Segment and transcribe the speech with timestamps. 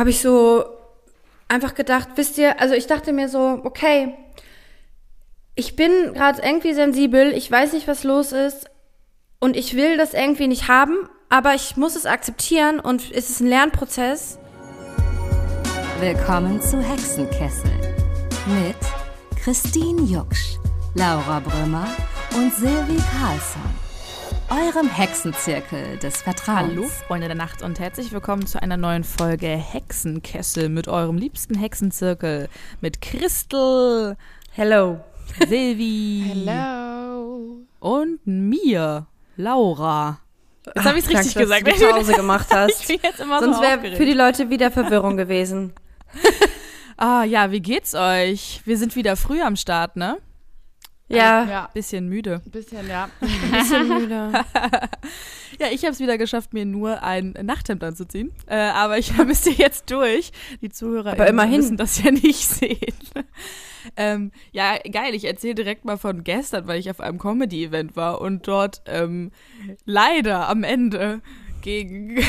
[0.00, 0.64] habe ich so
[1.46, 4.14] einfach gedacht, wisst ihr, also ich dachte mir so, okay,
[5.54, 8.70] ich bin gerade irgendwie sensibel, ich weiß nicht, was los ist
[9.40, 10.96] und ich will das irgendwie nicht haben,
[11.28, 14.38] aber ich muss es akzeptieren und es ist ein Lernprozess.
[16.00, 17.70] Willkommen zu Hexenkessel
[18.46, 20.56] mit Christine Jucksch,
[20.94, 21.88] Laura Brümmer
[22.36, 23.89] und Silvi Carlsson
[24.50, 26.72] eurem Hexenzirkel des Vertrauens.
[26.72, 31.54] Hallo, Freunde der Nacht und herzlich willkommen zu einer neuen Folge Hexenkessel mit eurem liebsten
[31.54, 32.48] Hexenzirkel.
[32.80, 34.16] Mit Christel.
[34.50, 34.98] Hello.
[35.46, 36.24] Silvi.
[36.34, 37.58] Hello.
[37.78, 40.18] Und mir, Laura.
[40.66, 42.80] Jetzt habe ich es richtig gesagt, dass du Pause gemacht hast.
[42.80, 45.74] ich bin jetzt immer Sonst so wäre für die Leute wieder Verwirrung gewesen.
[46.96, 48.62] ah ja, wie geht's euch?
[48.64, 50.18] Wir sind wieder früh am Start, ne?
[51.10, 51.44] Ja.
[51.44, 51.70] ja.
[51.74, 52.40] Bisschen müde.
[52.46, 53.10] Bisschen, ja.
[53.20, 54.32] Bisschen müde.
[55.58, 58.32] ja, ich habe es wieder geschafft, mir nur ein Nachthemd anzuziehen.
[58.46, 60.30] Äh, aber ich müsste jetzt durch.
[60.62, 61.56] Die Zuhörer aber immerhin.
[61.56, 62.94] müssen das ja nicht sehen.
[63.96, 65.14] ähm, ja, geil.
[65.14, 69.32] Ich erzähle direkt mal von gestern, weil ich auf einem Comedy-Event war und dort ähm,
[69.84, 71.22] leider am Ende
[71.60, 72.24] gegen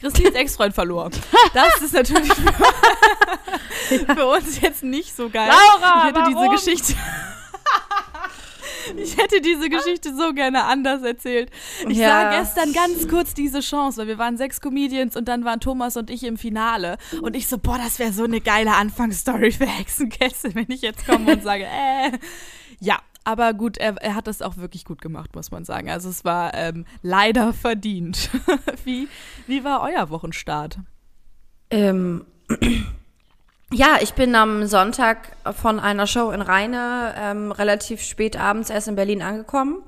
[0.00, 1.10] Christins Ex-Freund verlor.
[1.54, 5.48] Das ist natürlich für, für, uns jetzt nicht so geil.
[5.48, 6.54] Laura, ich hätte warum?
[6.54, 6.94] diese Geschichte
[8.96, 11.50] ich hätte diese Geschichte so gerne anders erzählt.
[11.88, 12.08] Ich ja.
[12.08, 15.96] sah gestern ganz kurz diese Chance, weil wir waren sechs Comedians und dann waren Thomas
[15.96, 16.98] und ich im Finale.
[17.22, 21.06] Und ich so, boah, das wäre so eine geile Anfangsstory für Hexenkessel, wenn ich jetzt
[21.06, 22.12] komme und sage, äh.
[22.80, 25.90] Ja, aber gut, er, er, hat das auch wirklich gut gemacht, muss man sagen.
[25.90, 28.30] Also es war ähm, leider verdient.
[28.84, 29.08] wie,
[29.46, 30.78] wie war euer Wochenstart?
[31.70, 32.24] Ähm.
[33.72, 38.86] Ja, ich bin am Sonntag von einer Show in Rheine ähm, relativ spät abends erst
[38.86, 39.82] in Berlin angekommen.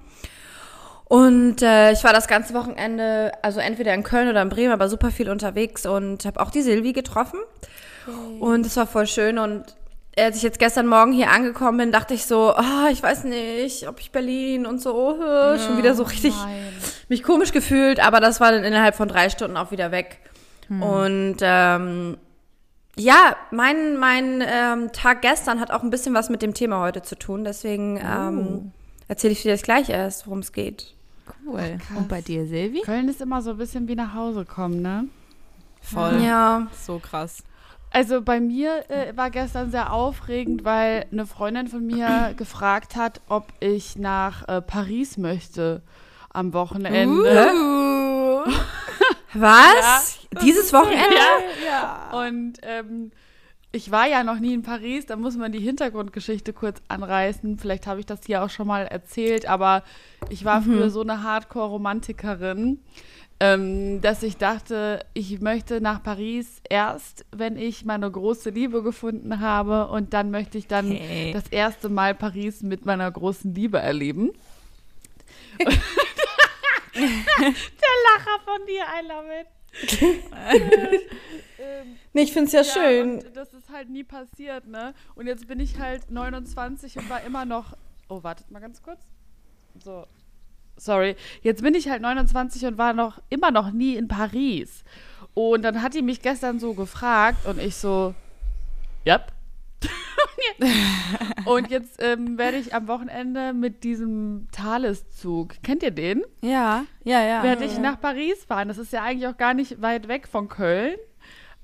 [1.05, 4.89] Und äh, ich war das ganze Wochenende, also entweder in Köln oder in Bremen, aber
[4.89, 7.39] super viel unterwegs und habe auch die Silvi getroffen.
[8.07, 8.41] Okay.
[8.41, 9.39] Und es war voll schön.
[9.39, 9.65] Und
[10.19, 13.89] als ich jetzt gestern Morgen hier angekommen bin, dachte ich so, oh, ich weiß nicht,
[13.89, 16.73] ob ich Berlin und so, oh, ja, schon wieder so richtig nein.
[17.09, 18.05] mich komisch gefühlt.
[18.05, 20.19] Aber das war dann innerhalb von drei Stunden auch wieder weg.
[20.67, 20.83] Hm.
[20.83, 22.19] Und ähm,
[22.99, 27.03] ja, mein, mein ähm, Tag gestern hat auch ein bisschen was mit dem Thema heute
[27.03, 27.45] zu tun.
[27.45, 28.73] Deswegen ähm,
[29.09, 30.95] erzähle ich dir das gleich erst, worum es geht.
[31.47, 31.79] Cool.
[31.93, 32.83] Ach, Und bei dir, Silvi?
[32.83, 35.05] Köln ist immer so ein bisschen wie nach Hause kommen, ne?
[35.81, 36.21] Voll.
[36.23, 36.67] Ja.
[36.73, 37.43] So krass.
[37.91, 43.21] Also bei mir äh, war gestern sehr aufregend, weil eine Freundin von mir gefragt hat,
[43.29, 45.83] ob ich nach äh, Paris möchte
[46.31, 47.53] am Wochenende.
[47.55, 48.51] Uh.
[49.35, 50.18] Was?
[50.43, 51.17] Dieses Wochenende?
[51.65, 52.27] Ja, ja.
[52.27, 53.11] Und ähm,
[53.71, 57.59] ich war ja noch nie in Paris, da muss man die Hintergrundgeschichte kurz anreißen.
[57.59, 59.83] Vielleicht habe ich das hier auch schon mal erzählt, aber
[60.31, 60.65] ich war mhm.
[60.65, 62.81] früher so eine Hardcore-Romantikerin,
[63.41, 69.41] ähm, dass ich dachte, ich möchte nach Paris erst, wenn ich meine große Liebe gefunden
[69.41, 71.33] habe und dann möchte ich dann hey.
[71.33, 74.33] das erste Mal Paris mit meiner großen Liebe erleben.
[75.59, 75.75] Der
[76.99, 79.58] Lacher von dir, I love it.
[82.13, 83.25] nee, ich finde es ja, ja, schön.
[83.35, 84.95] das ist halt nie passiert, ne?
[85.15, 87.77] Und jetzt bin ich halt 29 und war immer noch.
[88.09, 89.01] Oh, wartet mal ganz kurz.
[89.83, 90.07] So.
[90.77, 91.17] Sorry.
[91.43, 94.85] Jetzt bin ich halt 29 und war noch immer noch nie in Paris.
[95.35, 98.15] Und dann hat die mich gestern so gefragt und ich so,
[99.07, 99.33] yep.
[101.45, 106.23] und jetzt ähm, werde ich am Wochenende mit diesem Thales-Zug, kennt ihr den?
[106.41, 107.43] Ja, ja, ja.
[107.43, 107.81] Werde ich ja.
[107.81, 108.69] nach Paris fahren.
[108.69, 110.97] Das ist ja eigentlich auch gar nicht weit weg von Köln.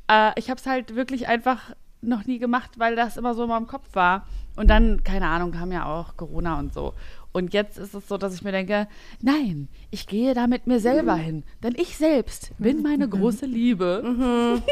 [0.09, 3.49] Äh, ich habe es halt wirklich einfach noch nie gemacht, weil das immer so in
[3.49, 4.27] meinem Kopf war.
[4.57, 6.95] Und dann, keine Ahnung, kam ja auch Corona und so.
[7.35, 8.87] Und jetzt ist es so, dass ich mir denke,
[9.21, 11.43] nein, ich gehe da mit mir selber hin.
[11.65, 14.05] Denn ich selbst bin meine große Liebe.
[14.05, 14.63] Mhm.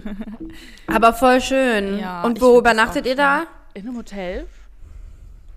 [0.86, 1.98] Aber voll schön.
[1.98, 3.48] Ja, und wo übernachtet ihr da?
[3.74, 4.46] In einem Hotel.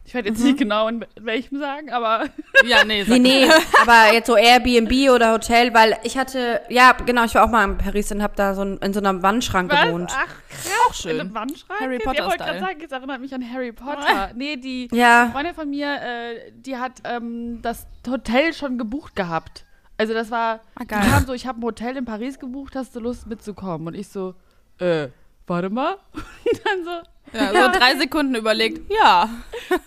[0.07, 0.45] Ich werde jetzt mhm.
[0.45, 2.29] nicht genau in welchem sagen, aber.
[2.65, 3.51] Ja, nee, sag nee, nee,
[3.81, 7.65] aber jetzt so Airbnb oder Hotel, weil ich hatte, ja, genau, ich war auch mal
[7.65, 9.83] in Paris und habe da so in, in so einem Wandschrank Was?
[9.83, 10.13] gewohnt.
[10.15, 10.71] Ach, krass.
[10.87, 11.15] Auch schön.
[11.15, 11.81] In einem Wandschrank?
[11.81, 12.19] Harry Potter.
[12.19, 14.31] Ich wollte gerade sagen, es erinnert mich an Harry Potter.
[14.33, 15.29] nee, die ja.
[15.33, 19.65] Freundin von mir, äh, die hat ähm, das Hotel schon gebucht gehabt.
[19.97, 21.01] Also das war, ah, geil.
[21.03, 23.87] die kam so, ich habe ein Hotel in Paris gebucht, hast du Lust mitzukommen?
[23.87, 24.35] Und ich so,
[24.79, 25.09] äh,
[25.47, 25.97] warte mal.
[26.13, 26.91] Und dann so,
[27.33, 29.29] ja, so drei Sekunden überlegt, ja.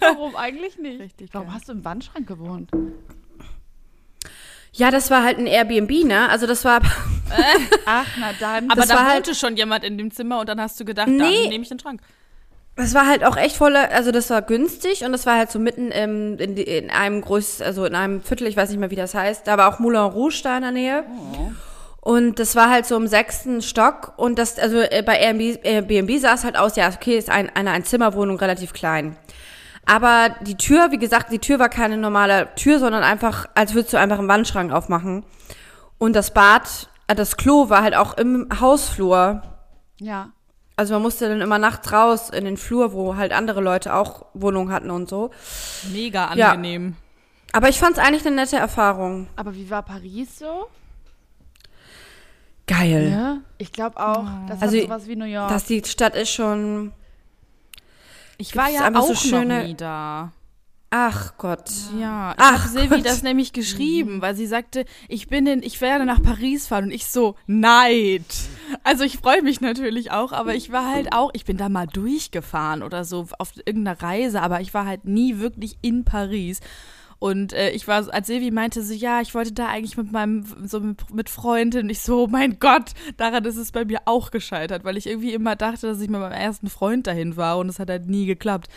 [0.00, 1.00] Warum eigentlich nicht?
[1.00, 1.30] Richtig.
[1.32, 2.70] Warum hast du im Wandschrank gewohnt?
[4.72, 6.28] Ja, das war halt ein Airbnb, ne?
[6.28, 6.80] Also das war.
[7.86, 8.70] Ach, na dann.
[8.70, 11.08] Aber das da wohnte halt schon jemand in dem Zimmer und dann hast du gedacht,
[11.08, 12.00] nee, dann nehme ich den Schrank.
[12.76, 15.58] Das war halt auch echt voll, also das war günstig und das war halt so
[15.58, 18.96] mitten im, in, in einem größten, also in einem Viertel, ich weiß nicht mehr, wie
[18.96, 19.46] das heißt.
[19.46, 21.04] Da war auch Moulin Rouge da in der Nähe.
[21.10, 21.50] Oh.
[22.02, 26.18] Und das war halt so im sechsten Stock und das, also äh, bei Airbnb, Airbnb
[26.18, 29.16] sah es halt aus, ja, okay, ist ein, eine Einzimmerwohnung relativ klein.
[29.84, 33.92] Aber die Tür, wie gesagt, die Tür war keine normale Tür, sondern einfach, als würdest
[33.92, 35.24] du einfach einen Wandschrank aufmachen.
[35.98, 39.42] Und das Bad, äh, das Klo war halt auch im Hausflur.
[39.98, 40.30] Ja.
[40.76, 44.24] Also man musste dann immer nachts raus in den Flur, wo halt andere Leute auch
[44.32, 45.30] Wohnungen hatten und so.
[45.92, 46.52] Mega Ja.
[46.52, 46.96] angenehm.
[47.52, 49.26] Aber ich fand es eigentlich eine nette Erfahrung.
[49.36, 50.68] Aber wie war Paris so?
[52.70, 53.10] Geil.
[53.12, 53.38] Ja.
[53.58, 55.48] Ich glaube auch, das Also, hat sowas wie New York.
[55.48, 56.92] Dass die Stadt ist schon.
[58.38, 60.32] Ich war ja auch so noch schöne- nie da.
[60.92, 61.70] Ach Gott.
[62.00, 65.80] Ja, ich Ach habe Silvi das nämlich geschrieben, weil sie sagte, ich bin in, ich
[65.80, 68.24] werde nach Paris fahren und ich so, Neid.
[68.82, 71.86] Also ich freue mich natürlich auch, aber ich war halt auch, ich bin da mal
[71.86, 76.58] durchgefahren oder so auf irgendeiner Reise, aber ich war halt nie wirklich in Paris.
[77.20, 80.42] Und äh, ich war, als Silvi meinte so, ja, ich wollte da eigentlich mit meinem,
[80.66, 81.82] so mit, mit Freundin.
[81.82, 85.06] Und ich so, oh mein Gott, daran ist es bei mir auch gescheitert, weil ich
[85.06, 88.08] irgendwie immer dachte, dass ich mit meinem ersten Freund dahin war und es hat halt
[88.08, 88.68] nie geklappt.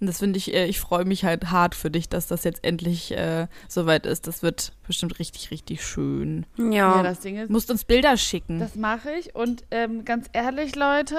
[0.00, 2.64] Und das finde ich, äh, ich freue mich halt hart für dich, dass das jetzt
[2.64, 4.26] endlich äh, soweit ist.
[4.26, 6.46] Das wird bestimmt richtig, richtig schön.
[6.56, 6.70] Ja.
[6.72, 8.60] ja, das Ding ist, Du musst uns Bilder schicken.
[8.60, 11.16] Das mache ich und ähm, ganz ehrlich, Leute,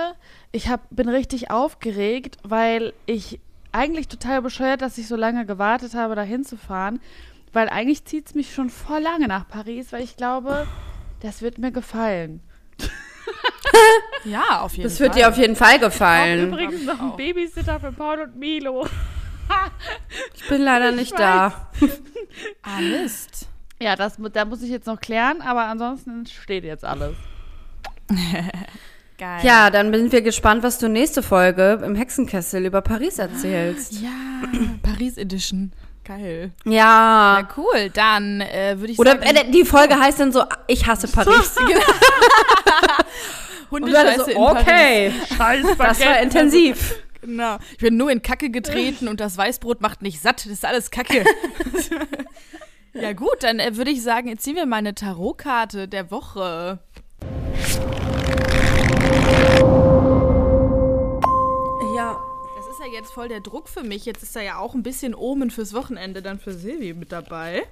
[0.51, 3.39] ich hab, bin richtig aufgeregt, weil ich
[3.71, 6.99] eigentlich total bescheuert, dass ich so lange gewartet habe, da hinzufahren,
[7.53, 10.67] weil eigentlich zieht es mich schon voll lange nach Paris, weil ich glaube,
[11.21, 12.41] das wird mir gefallen.
[14.25, 15.07] ja, auf jeden das Fall.
[15.07, 16.47] wird dir auf jeden Fall Ich gefallen.
[16.47, 18.87] übrigens noch einen Babysitter für Paul und Milo.
[20.33, 21.69] Ich bin leider nicht da.
[22.63, 23.49] Ah, Mist.
[23.81, 27.17] Ja, das, da muss ich jetzt noch klären, aber ansonsten steht jetzt alles.
[29.21, 29.41] Geil.
[29.43, 34.01] Ja, dann sind wir gespannt, was du nächste Folge im Hexenkessel über Paris erzählst.
[34.01, 34.09] Ja,
[34.81, 35.71] Paris Edition.
[36.03, 36.49] Geil.
[36.65, 37.41] Ja.
[37.41, 37.91] Ja, cool.
[37.93, 41.53] Dann äh, würde ich Oder sagen, äh, die Folge heißt dann so, ich hasse Paris.
[41.53, 41.61] Du
[43.69, 44.63] Hundescheiße so, in Paris.
[44.63, 45.13] okay,
[45.77, 46.95] das war intensiv.
[47.21, 47.57] Genau.
[47.73, 50.45] Ich bin nur in Kacke getreten und das Weißbrot macht nicht satt.
[50.45, 51.25] Das ist alles Kacke.
[52.93, 56.79] ja gut, dann äh, würde ich sagen, jetzt ziehen wir meine Tarotkarte der Woche.
[61.95, 62.19] Ja.
[62.55, 64.05] Das ist ja jetzt voll der Druck für mich.
[64.05, 67.63] Jetzt ist da ja auch ein bisschen Omen fürs Wochenende dann für Silvi mit dabei.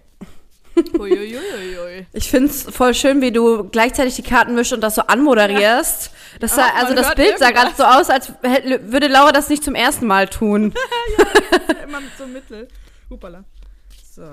[0.98, 2.06] Uiuiuiui.
[2.14, 6.12] Ich find's voll schön, wie du gleichzeitig die Karten mischst und das so anmoderierst.
[6.40, 9.50] Das sah, Ach, also das Bild sah gerade so aus, als hätte- würde Laura das
[9.50, 10.74] nicht zum ersten Mal tun.
[11.84, 12.68] Immer mit so Mittel.
[13.10, 13.44] Hupala.
[14.14, 14.24] So.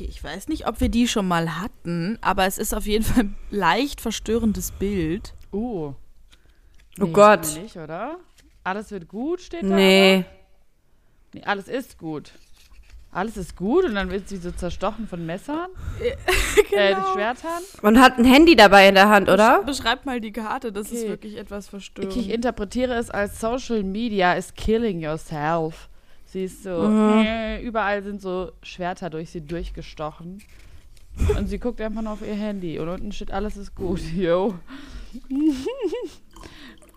[0.00, 3.04] Okay, ich weiß nicht, ob wir die schon mal hatten, aber es ist auf jeden
[3.04, 5.34] Fall ein leicht verstörendes Bild.
[5.52, 5.92] Uh.
[6.98, 7.44] Oh Gott.
[7.46, 8.16] haben wir Nicht, oder?
[8.64, 9.66] Alles wird gut, steht da.
[9.66, 10.24] Nee.
[11.34, 12.32] Nee, alles ist gut.
[13.12, 15.68] Alles ist gut und dann wird sie so zerstochen von Messern,
[16.00, 16.16] äh,
[16.70, 17.12] Genau.
[17.12, 17.60] Schwertern.
[17.82, 19.62] Und hat ein Handy dabei in der Hand, oder?
[19.64, 21.08] Beschreib mal die Karte, das ist Okay.
[21.10, 22.16] wirklich etwas verstörend.
[22.16, 25.89] Ich, ich interpretiere es als Social Media is killing yourself.
[26.32, 27.24] Sie ist so, Mhm.
[27.26, 30.42] äh, überall sind so Schwerter durch sie durchgestochen.
[31.36, 34.54] Und sie guckt einfach nur auf ihr Handy und unten steht, alles ist gut, yo.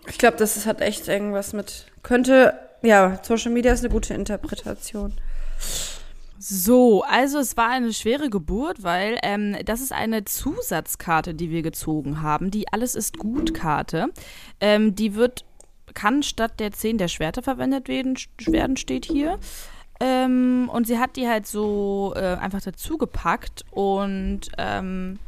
[0.08, 1.86] Ich glaube, das ist- hat echt irgendwas mit.
[2.02, 2.58] Könnte.
[2.82, 5.14] Ja, Social Media ist eine gute Interpretation.
[6.38, 11.62] So, also es war eine schwere Geburt, weil ähm, das ist eine Zusatzkarte, die wir
[11.62, 14.08] gezogen haben, die Alles ist gut Karte.
[14.60, 15.46] Ähm, die wird,
[15.94, 19.38] kann statt der 10 der Schwerter verwendet werden, steht hier.
[20.00, 25.18] Ähm, und sie hat die halt so äh, einfach dazu gepackt und ähm,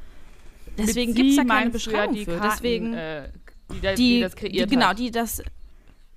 [0.76, 2.32] deswegen gibt es da keine ja Beschreibung die für.
[2.37, 3.28] Karten, Deswegen äh,
[3.73, 5.40] die, da- die, die, das kreiert die, genau, die das,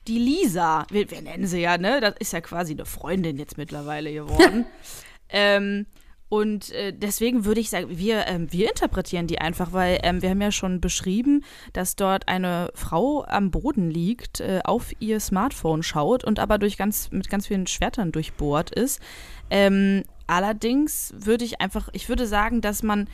[0.08, 2.01] die Lisa, wir, wir nennen sie ja, ne?
[2.01, 4.65] Das ist ja quasi eine Freundin jetzt mittlerweile geworden.
[5.29, 5.86] ähm,
[6.29, 10.29] und äh, deswegen würde ich sagen, wir, ähm, wir interpretieren die einfach, weil ähm, wir
[10.29, 11.43] haben ja schon beschrieben,
[11.74, 16.77] dass dort eine Frau am Boden liegt, äh, auf ihr Smartphone schaut und aber durch
[16.77, 19.01] ganz, mit ganz vielen Schwertern durchbohrt ist.
[19.50, 23.07] Ähm, allerdings würde ich einfach, ich würde sagen, dass man,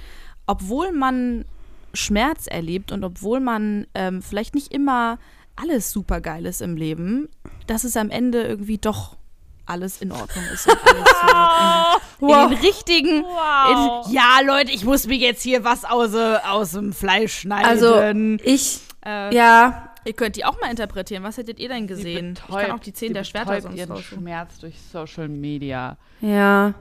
[0.46, 1.46] obwohl man
[1.94, 5.20] Schmerz erlebt und obwohl man ähm, vielleicht nicht immer
[5.56, 7.30] alles super geil ist im Leben,
[7.68, 9.16] dass es am Ende irgendwie doch
[9.66, 11.10] alles in Ordnung ist und alles
[12.20, 13.10] so in, in den richtigen.
[13.20, 17.66] In, ja, Leute, ich muss mir jetzt hier was aus, äh, aus dem Fleisch schneiden.
[17.68, 18.00] Also,
[18.44, 18.80] ich.
[19.06, 19.90] äh, Ja.
[20.08, 21.24] Ihr könnt die auch mal interpretieren.
[21.24, 22.38] Was hättet ihr denn gesehen?
[22.48, 24.18] ich kann auch die 10 sie der Schwerter betäubt sonst ihren raussuchen.
[24.20, 25.98] Schmerz durch Social Media.
[26.22, 26.76] Ja.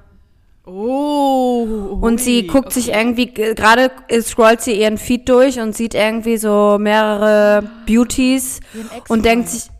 [0.66, 1.98] Oh.
[2.00, 2.80] Und sie guckt okay.
[2.80, 8.60] sich irgendwie, g- gerade scrollt sie ihren Feed durch und sieht irgendwie so mehrere Beauties
[9.08, 9.70] und denkt sich,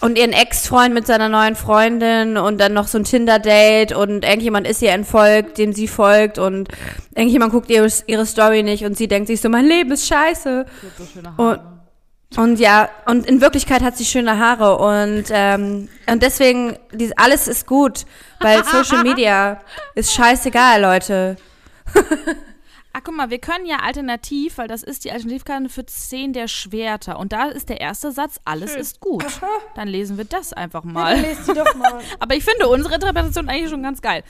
[0.00, 4.66] und ihren Ex-Freund mit seiner neuen Freundin und dann noch so ein Tinder-Date und irgendjemand
[4.66, 6.68] ist ihr entfolgt, dem sie folgt und
[7.14, 10.66] irgendjemand guckt ihre, ihre Story nicht und sie denkt sich so, mein Leben ist scheiße.
[11.14, 11.42] So.
[11.42, 11.60] Und,
[12.36, 17.48] und ja, und in Wirklichkeit hat sie schöne Haare und, ähm, und deswegen, dies, alles
[17.48, 18.06] ist gut,
[18.40, 19.60] weil Social Media
[19.94, 21.36] ist scheißegal, Leute.
[22.92, 26.48] Ah, guck mal, wir können ja alternativ, weil das ist die Alternativkarte für 10 der
[26.48, 27.20] Schwerter.
[27.20, 28.80] Und da ist der erste Satz, alles Schön.
[28.80, 29.24] ist gut.
[29.76, 31.20] Dann lesen wir das einfach mal.
[31.20, 32.00] lest sie doch mal.
[32.18, 34.24] Aber ich finde unsere Interpretation eigentlich schon ganz geil.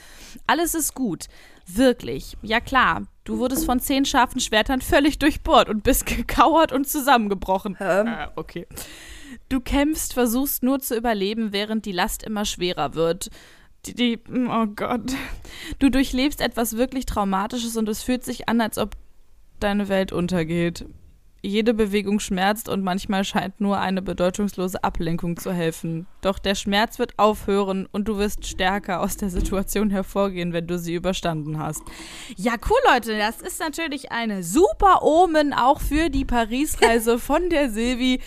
[0.45, 1.25] Alles ist gut.
[1.65, 2.37] Wirklich.
[2.43, 7.77] Ja klar, du wurdest von zehn scharfen Schwertern völlig durchbohrt und bist gekauert und zusammengebrochen.
[7.79, 8.07] Ähm.
[8.07, 8.67] Äh, okay.
[9.49, 13.29] Du kämpfst, versuchst nur zu überleben, während die Last immer schwerer wird.
[13.85, 15.13] Die, die, oh Gott.
[15.79, 18.95] Du durchlebst etwas wirklich Traumatisches und es fühlt sich an, als ob
[19.59, 20.85] deine Welt untergeht.
[21.43, 26.05] Jede Bewegung schmerzt und manchmal scheint nur eine bedeutungslose Ablenkung zu helfen.
[26.21, 30.77] Doch der Schmerz wird aufhören und du wirst stärker aus der Situation hervorgehen, wenn du
[30.77, 31.81] sie überstanden hast.
[32.37, 33.17] Ja, cool, Leute.
[33.17, 38.19] Das ist natürlich eine super Omen auch für die Paris-Reise von der Silvi.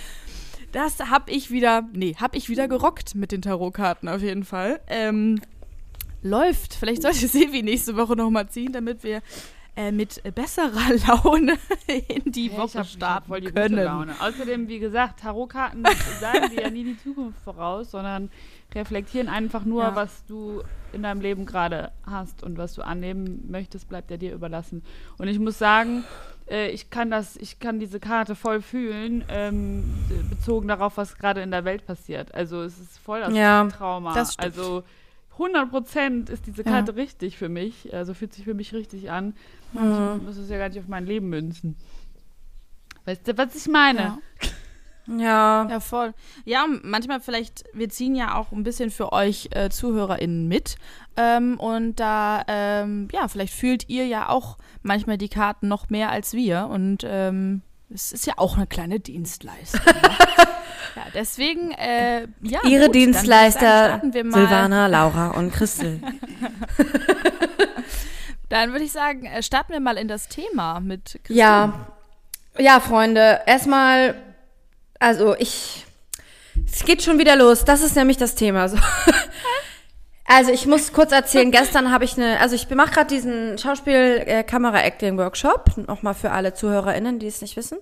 [0.75, 4.81] Das hab ich wieder, nee, hab ich wieder gerockt mit den Tarotkarten auf jeden Fall.
[4.88, 5.40] Ähm,
[6.23, 6.75] läuft.
[6.75, 9.23] Vielleicht sollte Silvi nächste Woche nochmal ziehen, damit wir
[9.76, 11.54] äh, mit besserer Laune
[12.09, 14.11] in die Hey, Woche hab- starten die können.
[14.21, 15.85] Außerdem, wie gesagt, Tarotkarten
[16.21, 18.31] sagen dir ja nie die Zukunft voraus, sondern
[18.75, 19.95] reflektieren einfach nur, Ja.
[19.97, 20.62] was du
[20.93, 24.83] in deinem Leben gerade hast und was du annehmen möchtest, bleibt ja dir überlassen.
[25.19, 26.04] Und ich muss sagen,
[26.49, 29.85] äh, ich kann das, ich kann diese Karte voll fühlen, ähm,
[30.31, 32.35] bezogen darauf, was gerade in der Welt passiert.
[32.35, 34.14] Also es ist voll das Ja, Trauma.
[34.14, 34.45] das stimmt.
[34.59, 34.85] also
[35.38, 36.71] 100 Prozent ist diese Ja.
[36.71, 37.93] Karte richtig für mich.
[37.93, 39.35] Also fühlt sich für mich richtig an.
[39.73, 40.16] Mhm.
[40.19, 41.76] Ich muss es ja gar nicht auf mein Leben münzen.
[43.04, 44.19] Weißt du, was ich meine?
[45.06, 45.66] Ja.
[45.68, 45.80] Ja.
[45.80, 46.14] Voll.
[46.44, 50.76] Ja, manchmal vielleicht, wir ziehen ja auch ein bisschen für euch äh, ZuhörerInnen mit.
[51.16, 56.11] Ähm, und da, ähm, ja, vielleicht fühlt ihr ja auch manchmal die Karten noch mehr
[56.11, 56.66] als wir.
[56.70, 59.80] Und ähm, es ist ja auch eine kleine Dienstleistung.
[59.84, 59.92] ne?
[60.96, 62.61] ja, deswegen, äh, ja.
[62.64, 66.00] Ihre gut, Dienstleister mal- Silvana, Laura und Christel.
[68.49, 71.38] Dann würde ich sagen, äh, starten wir mal in das Thema mit Christine.
[71.38, 71.87] Ja,
[72.58, 74.14] ja, Freunde, erstmal,
[75.04, 75.87] also ich,
[76.73, 77.66] es geht schon wieder los.
[77.66, 78.70] Das ist nämlich das Thema.
[78.70, 78.78] So.
[80.26, 85.87] Also ich muss kurz erzählen, gestern habe ich eine, also ich mache gerade diesen Schauspiel-Kamera-Acting-Workshop,
[85.87, 87.76] nochmal für alle ZuhörerInnen, die es nicht wissen.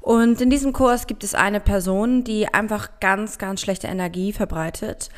[0.00, 5.10] Und in diesem Kurs gibt es eine Person, die einfach ganz, ganz schlechte Energie verbreitet.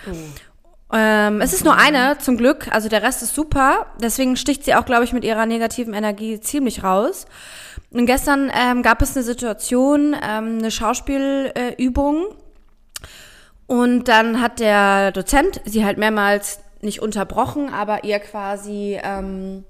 [0.92, 2.66] Ähm, es ist nur eine, zum Glück.
[2.72, 3.86] Also der Rest ist super.
[4.02, 7.26] Deswegen sticht sie auch, glaube ich, mit ihrer negativen Energie ziemlich raus.
[7.90, 12.26] Und gestern ähm, gab es eine Situation, ähm, eine Schauspielübung.
[13.66, 19.64] und dann hat der Dozent sie halt mehrmals nicht unterbrochen, aber ihr quasi ähm,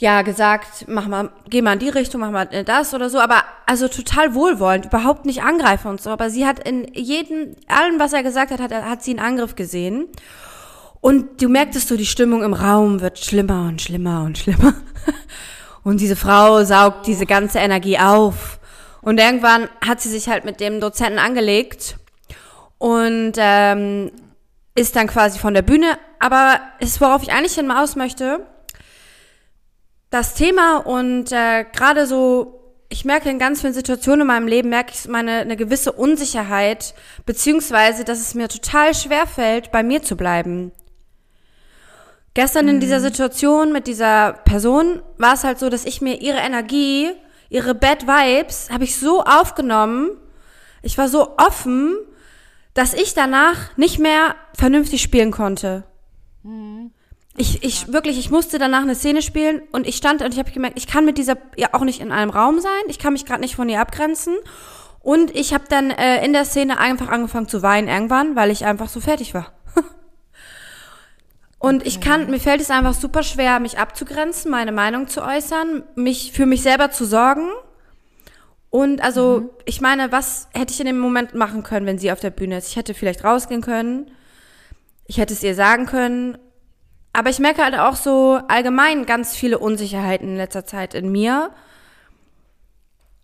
[0.00, 3.44] ja gesagt, mach mal, geh mal in die Richtung, mach mal das oder so, aber
[3.66, 8.12] also total wohlwollend, überhaupt nicht angreifen und so, aber sie hat in jedem, allem, was
[8.12, 10.06] er gesagt hat, hat, hat sie einen Angriff gesehen.
[11.02, 14.74] Und du merktest so, die Stimmung im Raum wird schlimmer und schlimmer und schlimmer.
[15.82, 18.58] Und diese Frau saugt diese ganze Energie auf.
[19.02, 21.96] Und irgendwann hat sie sich halt mit dem Dozenten angelegt
[22.78, 24.10] und ähm,
[24.74, 25.98] ist dann quasi von der Bühne.
[26.18, 28.46] Aber ist, worauf ich eigentlich hinaus möchte,
[30.10, 34.68] das Thema und äh, gerade so, ich merke in ganz vielen Situationen in meinem Leben,
[34.68, 36.94] merke ich meine eine gewisse Unsicherheit,
[37.24, 40.72] beziehungsweise, dass es mir total schwer fällt, bei mir zu bleiben.
[42.40, 46.38] Gestern in dieser Situation mit dieser Person war es halt so, dass ich mir ihre
[46.38, 47.10] Energie,
[47.50, 50.12] ihre Bad Vibes, habe ich so aufgenommen,
[50.80, 51.98] ich war so offen,
[52.72, 55.84] dass ich danach nicht mehr vernünftig spielen konnte.
[57.36, 60.50] Ich, ich wirklich, ich musste danach eine Szene spielen und ich stand und ich habe
[60.50, 63.26] gemerkt, ich kann mit dieser ja auch nicht in einem Raum sein, ich kann mich
[63.26, 64.34] gerade nicht von ihr abgrenzen.
[65.00, 68.64] Und ich habe dann äh, in der Szene einfach angefangen zu weinen irgendwann, weil ich
[68.64, 69.52] einfach so fertig war.
[71.60, 75.84] Und ich kann, mir fällt es einfach super schwer, mich abzugrenzen, meine Meinung zu äußern,
[75.94, 77.50] mich für mich selber zu sorgen.
[78.70, 82.20] Und also, ich meine, was hätte ich in dem Moment machen können, wenn sie auf
[82.20, 82.68] der Bühne ist?
[82.68, 84.10] Ich hätte vielleicht rausgehen können.
[85.06, 86.38] Ich hätte es ihr sagen können.
[87.12, 91.50] Aber ich merke halt auch so allgemein ganz viele Unsicherheiten in letzter Zeit in mir.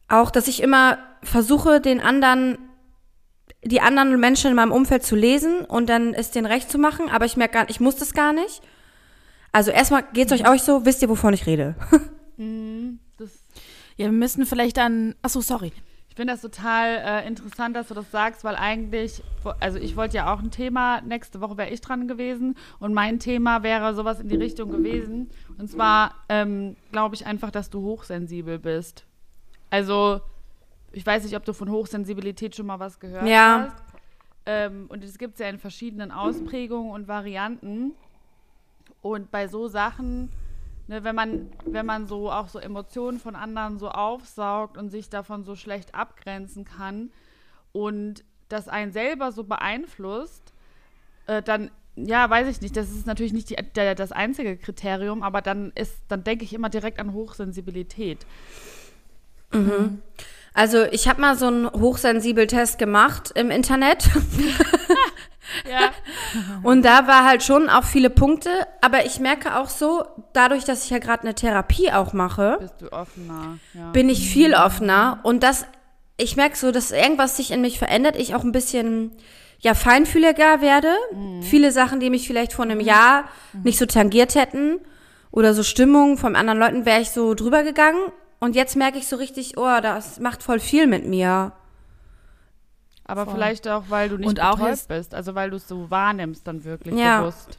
[0.09, 2.59] Auch, dass ich immer versuche, den anderen,
[3.65, 7.09] die anderen Menschen in meinem Umfeld zu lesen und dann es denen recht zu machen,
[7.09, 8.63] aber ich merke gar ich muss das gar nicht.
[9.53, 11.75] Also erstmal geht's euch auch so, wisst ihr, wovon ich rede?
[13.17, 13.31] Das,
[13.97, 15.15] Ja, wir müssen vielleicht dann.
[15.23, 15.73] Achso, sorry.
[16.11, 19.23] Ich finde das total äh, interessant, dass du das sagst, weil eigentlich,
[19.61, 23.19] also ich wollte ja auch ein Thema, nächste Woche wäre ich dran gewesen und mein
[23.21, 25.31] Thema wäre sowas in die Richtung gewesen.
[25.59, 29.05] Und zwar ähm, glaube ich einfach, dass du hochsensibel bist.
[29.71, 30.21] Also,
[30.97, 33.71] ich weiß nicht, ob du von Hochsensibilität schon mal was gehört ja.
[33.71, 33.83] hast.
[34.47, 37.93] Ähm, und es gibt es ja in verschiedenen Ausprägungen und Varianten.
[39.03, 40.31] Und bei so Sachen
[40.89, 45.09] ne, wenn man, wenn man so auch so Emotionen von anderen so aufsaugt und sich
[45.09, 47.11] davon so schlecht abgrenzen kann
[47.73, 50.53] und das einen selber so beeinflusst,
[51.27, 52.77] äh, dann ja, weiß ich nicht.
[52.77, 56.53] Das ist natürlich nicht die, der, das einzige Kriterium, aber dann ist, dann denke ich
[56.53, 58.27] immer direkt an Hochsensibilität.
[59.53, 60.03] Mhm.
[60.57, 64.09] Also ich habe mal so einen Hochsensibel-Test gemacht im Internet.
[65.71, 65.93] Ja.
[66.65, 70.85] Und da war halt schon auch viele Punkte, aber ich merke auch so, dadurch, dass
[70.85, 73.59] ich ja gerade eine Therapie auch mache, bist du offener.
[73.73, 73.91] Ja.
[73.93, 75.65] Bin ich viel offener und das,
[76.17, 79.13] ich merke so, dass irgendwas sich in mich verändert, ich auch ein bisschen
[79.61, 80.93] ja feinfühliger werde.
[81.13, 81.43] Mhm.
[81.43, 83.23] Viele Sachen, die mich vielleicht vor einem Jahr
[83.53, 83.63] mhm.
[83.63, 84.81] nicht so tangiert hätten
[85.31, 88.13] oder so Stimmungen von anderen Leuten, wäre ich so drüber gegangen.
[88.47, 91.51] Und jetzt merke ich so richtig, oh, das macht voll viel mit mir.
[93.05, 93.35] Aber Voll.
[93.35, 96.63] vielleicht auch, weil du nicht und auch bist, also weil du es so wahrnimmst dann
[96.63, 97.23] wirklich ja.
[97.23, 97.59] bewusst.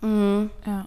[0.00, 0.48] Mhm.
[0.64, 0.86] Ja.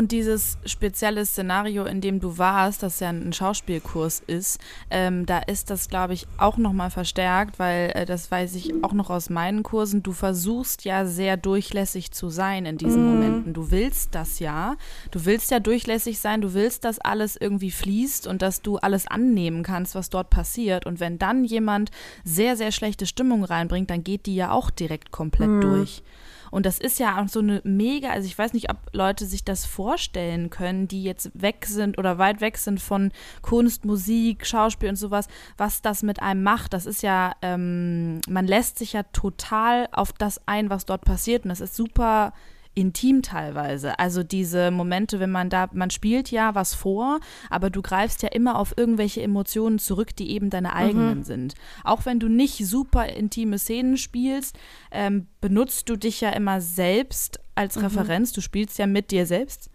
[0.00, 5.40] Und dieses spezielle Szenario, in dem du warst, das ja ein Schauspielkurs ist, ähm, da
[5.40, 9.28] ist das, glaube ich, auch nochmal verstärkt, weil äh, das weiß ich auch noch aus
[9.28, 10.02] meinen Kursen.
[10.02, 13.12] Du versuchst ja sehr durchlässig zu sein in diesen mhm.
[13.12, 13.52] Momenten.
[13.52, 14.76] Du willst das ja.
[15.10, 16.40] Du willst ja durchlässig sein.
[16.40, 20.86] Du willst, dass alles irgendwie fließt und dass du alles annehmen kannst, was dort passiert.
[20.86, 21.90] Und wenn dann jemand
[22.24, 25.60] sehr, sehr schlechte Stimmung reinbringt, dann geht die ja auch direkt komplett mhm.
[25.60, 26.02] durch.
[26.50, 29.44] Und das ist ja auch so eine mega, also ich weiß nicht, ob Leute sich
[29.44, 34.88] das vorstellen können, die jetzt weg sind oder weit weg sind von Kunst, Musik, Schauspiel
[34.88, 36.72] und sowas, was das mit einem macht.
[36.72, 41.44] Das ist ja, ähm, man lässt sich ja total auf das ein, was dort passiert.
[41.44, 42.32] Und das ist super
[42.74, 43.98] intim teilweise.
[43.98, 48.28] Also diese Momente, wenn man da, man spielt ja was vor, aber du greifst ja
[48.28, 51.24] immer auf irgendwelche Emotionen zurück, die eben deine eigenen mhm.
[51.24, 51.54] sind.
[51.84, 54.58] Auch wenn du nicht super intime Szenen spielst,
[54.90, 57.82] ähm, benutzt du dich ja immer selbst als mhm.
[57.82, 58.32] Referenz.
[58.32, 59.70] Du spielst ja mit dir selbst.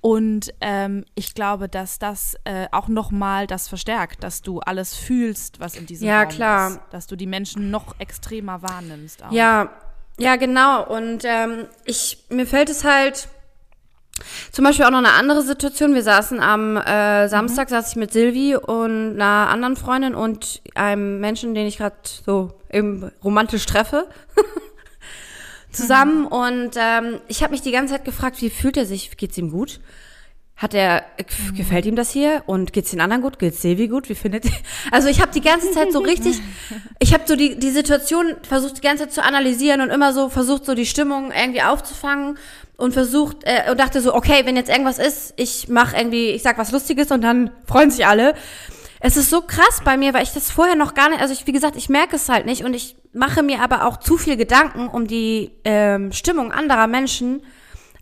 [0.00, 5.60] Und ähm, ich glaube, dass das äh, auch nochmal das verstärkt, dass du alles fühlst,
[5.60, 6.70] was in diesem ja, Raum klar.
[6.70, 6.80] ist.
[6.90, 9.22] Dass du die Menschen noch extremer wahrnimmst.
[9.22, 9.30] Auch.
[9.30, 9.70] Ja,
[10.20, 10.86] ja, genau.
[10.86, 13.28] Und ähm, ich, mir fällt es halt
[14.52, 15.94] zum Beispiel auch noch eine andere Situation.
[15.94, 17.70] Wir saßen am äh, Samstag, mhm.
[17.70, 22.52] saß ich mit Silvi und einer anderen Freundin und einem Menschen, den ich gerade so
[22.70, 24.06] eben romantisch treffe.
[25.72, 26.26] zusammen mhm.
[26.26, 29.50] und ähm, ich habe mich die ganze Zeit gefragt, wie fühlt er sich, geht's ihm
[29.50, 29.80] gut?
[30.60, 31.56] Hat er, mhm.
[31.56, 32.42] gefällt ihm das hier?
[32.44, 33.38] Und geht's den anderen gut?
[33.38, 34.10] Geht's Silvi gut?
[34.10, 34.52] Wie findet ihr?
[34.90, 36.38] Also ich habe die ganze Zeit so richtig,
[36.98, 40.28] ich habe so die, die Situation versucht die ganze Zeit zu analysieren und immer so
[40.28, 42.36] versucht so die Stimmung irgendwie aufzufangen
[42.76, 46.42] und versucht äh, und dachte so, okay, wenn jetzt irgendwas ist, ich mache irgendwie, ich
[46.42, 48.34] sag was Lustiges und dann freuen sich alle.
[49.00, 51.46] Es ist so krass bei mir, weil ich das vorher noch gar nicht, also ich,
[51.46, 54.36] wie gesagt, ich merke es halt nicht und ich mache mir aber auch zu viel
[54.36, 57.42] Gedanken um die ähm, Stimmung anderer Menschen,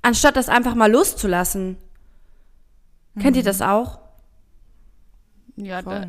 [0.03, 1.77] anstatt das einfach mal loszulassen.
[3.19, 3.99] Kennt ihr das auch?
[5.57, 6.07] Ja, da,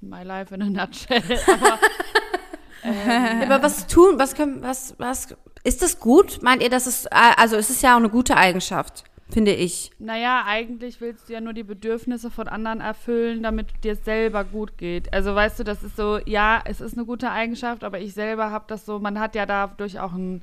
[0.00, 1.22] my life in a nutshell.
[1.46, 1.78] Aber,
[2.84, 6.42] ähm, aber was tun, was können, was, was, ist das gut?
[6.42, 9.90] Meint ihr, dass es, also es ist ja auch eine gute Eigenschaft, finde ich.
[9.98, 14.78] Naja, eigentlich willst du ja nur die Bedürfnisse von anderen erfüllen, damit dir selber gut
[14.78, 15.12] geht.
[15.12, 18.50] Also weißt du, das ist so, ja, es ist eine gute Eigenschaft, aber ich selber
[18.50, 20.42] habe das so, man hat ja dadurch auch ein,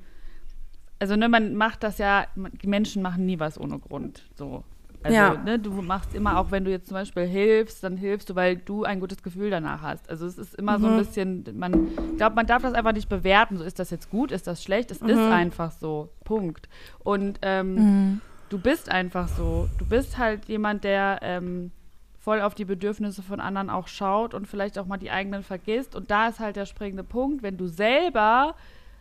[0.99, 4.63] also ne, man macht das ja, die Menschen machen nie was ohne Grund, so.
[5.05, 5.35] Also, ja.
[5.35, 8.57] ne, du machst immer, auch wenn du jetzt zum Beispiel hilfst, dann hilfst du, weil
[8.57, 10.09] du ein gutes Gefühl danach hast.
[10.09, 10.81] Also es ist immer mhm.
[10.81, 10.97] so ein mhm.
[10.97, 13.57] bisschen, man, glaube, man darf das einfach nicht bewerten.
[13.57, 14.89] So, ist das jetzt gut, ist das schlecht?
[14.89, 15.09] Es mhm.
[15.09, 16.09] ist einfach so.
[16.23, 16.69] Punkt.
[17.03, 18.21] Und ähm, mhm.
[18.49, 19.69] du bist einfach so.
[19.77, 21.69] Du bist halt jemand, der ähm,
[22.17, 25.95] voll auf die Bedürfnisse von anderen auch schaut und vielleicht auch mal die eigenen vergisst.
[25.95, 28.55] Und da ist halt der springende Punkt, wenn du selber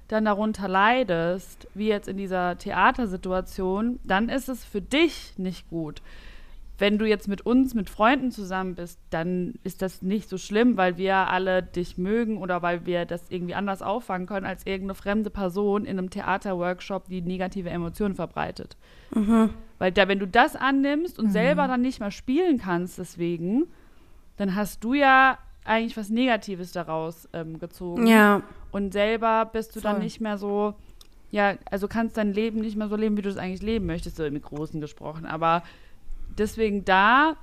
[0.08, 6.02] dann darunter leidest, wie jetzt in dieser Theatersituation, dann ist es für dich nicht gut.
[6.76, 10.76] Wenn du jetzt mit uns, mit Freunden zusammen bist, dann ist das nicht so schlimm,
[10.76, 14.96] weil wir alle dich mögen oder weil wir das irgendwie anders auffangen können als irgendeine
[14.96, 18.76] fremde Person in einem Theaterworkshop, die negative Emotionen verbreitet.
[19.14, 19.50] Mhm.
[19.78, 21.32] Weil da, wenn du das annimmst und mhm.
[21.32, 23.66] selber dann nicht mehr spielen kannst, deswegen,
[24.36, 28.06] dann hast du ja eigentlich was Negatives daraus ähm, gezogen.
[28.08, 28.42] Ja.
[28.74, 29.92] Und selber bist du Voll.
[29.92, 30.74] dann nicht mehr so,
[31.30, 34.16] ja, also kannst dein Leben nicht mehr so leben, wie du es eigentlich leben möchtest,
[34.16, 35.26] so im Großen gesprochen.
[35.26, 35.62] Aber
[36.36, 37.36] deswegen da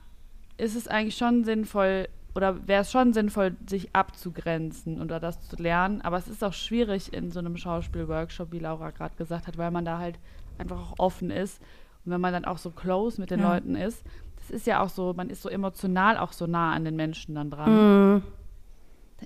[0.58, 5.56] ist es eigentlich schon sinnvoll, oder wäre es schon sinnvoll, sich abzugrenzen oder das zu
[5.56, 6.02] lernen.
[6.02, 9.72] Aber es ist auch schwierig in so einem Schauspielworkshop, wie Laura gerade gesagt hat, weil
[9.72, 10.20] man da halt
[10.58, 11.62] einfach auch offen ist.
[12.04, 13.54] Und wenn man dann auch so close mit den ja.
[13.54, 14.04] Leuten ist,
[14.36, 17.36] das ist ja auch so, man ist so emotional auch so nah an den Menschen
[17.36, 18.15] dann dran.
[18.15, 18.24] Mhm.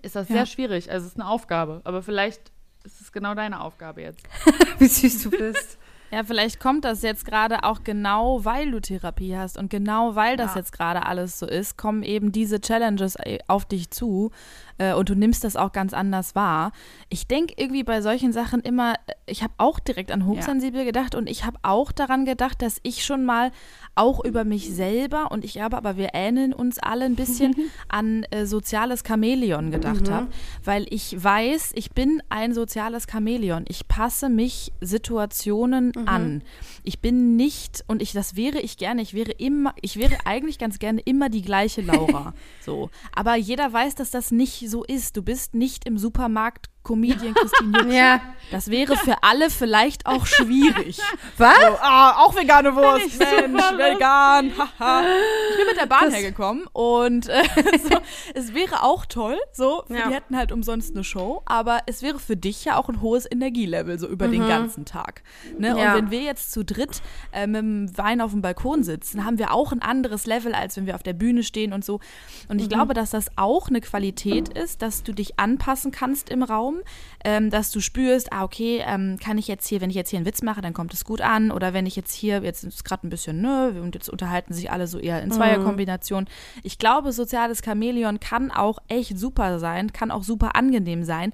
[0.01, 0.35] Ist das ja.
[0.35, 0.91] sehr schwierig.
[0.91, 1.81] Also es ist eine Aufgabe.
[1.83, 2.51] Aber vielleicht
[2.83, 4.23] ist es genau deine Aufgabe jetzt.
[4.79, 5.77] wie süß du bist.
[6.11, 10.37] Ja, vielleicht kommt das jetzt gerade auch genau, weil du Therapie hast und genau weil
[10.37, 10.59] das ja.
[10.59, 14.31] jetzt gerade alles so ist, kommen eben diese Challenges äh, auf dich zu
[14.77, 16.71] äh, und du nimmst das auch ganz anders wahr.
[17.09, 20.85] Ich denke irgendwie bei solchen Sachen immer, äh, ich habe auch direkt an hochsensibel ja.
[20.85, 23.51] gedacht und ich habe auch daran gedacht, dass ich schon mal
[23.95, 27.55] auch über mich selber und ich glaube aber, wir ähneln uns alle ein bisschen
[27.87, 30.13] an äh, soziales Chamäleon gedacht mhm.
[30.13, 30.27] habe,
[30.63, 33.65] weil ich weiß, ich bin ein soziales Chamäleon.
[33.67, 36.07] Ich passe mich Situationen mhm.
[36.07, 36.43] an.
[36.83, 40.59] Ich bin nicht und ich das wäre ich gerne, ich wäre immer ich wäre eigentlich
[40.59, 42.89] ganz gerne immer die gleiche Laura, so.
[43.13, 45.17] Aber jeder weiß, dass das nicht so ist.
[45.17, 47.93] Du bist nicht im Supermarkt Comedian Christine Jutsch.
[47.93, 48.21] Ja.
[48.51, 50.99] Das wäre für alle vielleicht auch schwierig.
[51.37, 51.55] Was?
[51.55, 54.47] So, ah, auch vegane Wurst, Mensch, vegan.
[55.49, 57.43] ich bin mit der Bahn das hergekommen und äh,
[57.83, 57.97] so,
[58.35, 60.07] es wäre auch toll, so, ja.
[60.07, 63.29] die hätten halt umsonst eine Show, aber es wäre für dich ja auch ein hohes
[63.29, 64.31] Energielevel, so über mhm.
[64.33, 65.23] den ganzen Tag.
[65.57, 65.69] Ne?
[65.69, 65.73] Ja.
[65.73, 69.39] Und wenn wir jetzt zu dritt äh, mit dem Wein auf dem Balkon sitzen, haben
[69.39, 71.99] wir auch ein anderes Level, als wenn wir auf der Bühne stehen und so.
[72.47, 72.73] Und ich mhm.
[72.73, 76.83] glaube, dass das auch eine Qualität ist, dass du dich anpassen kannst im Raum Raum,
[77.23, 80.17] ähm, dass du spürst, ah, okay, ähm, kann ich jetzt hier, wenn ich jetzt hier
[80.17, 81.51] einen Witz mache, dann kommt es gut an.
[81.51, 84.53] Oder wenn ich jetzt hier, jetzt ist es gerade ein bisschen, ne, und jetzt unterhalten
[84.53, 86.23] sich alle so eher in Zweierkombination.
[86.23, 86.61] Mhm.
[86.63, 91.33] Ich glaube, soziales Chamäleon kann auch echt super sein, kann auch super angenehm sein,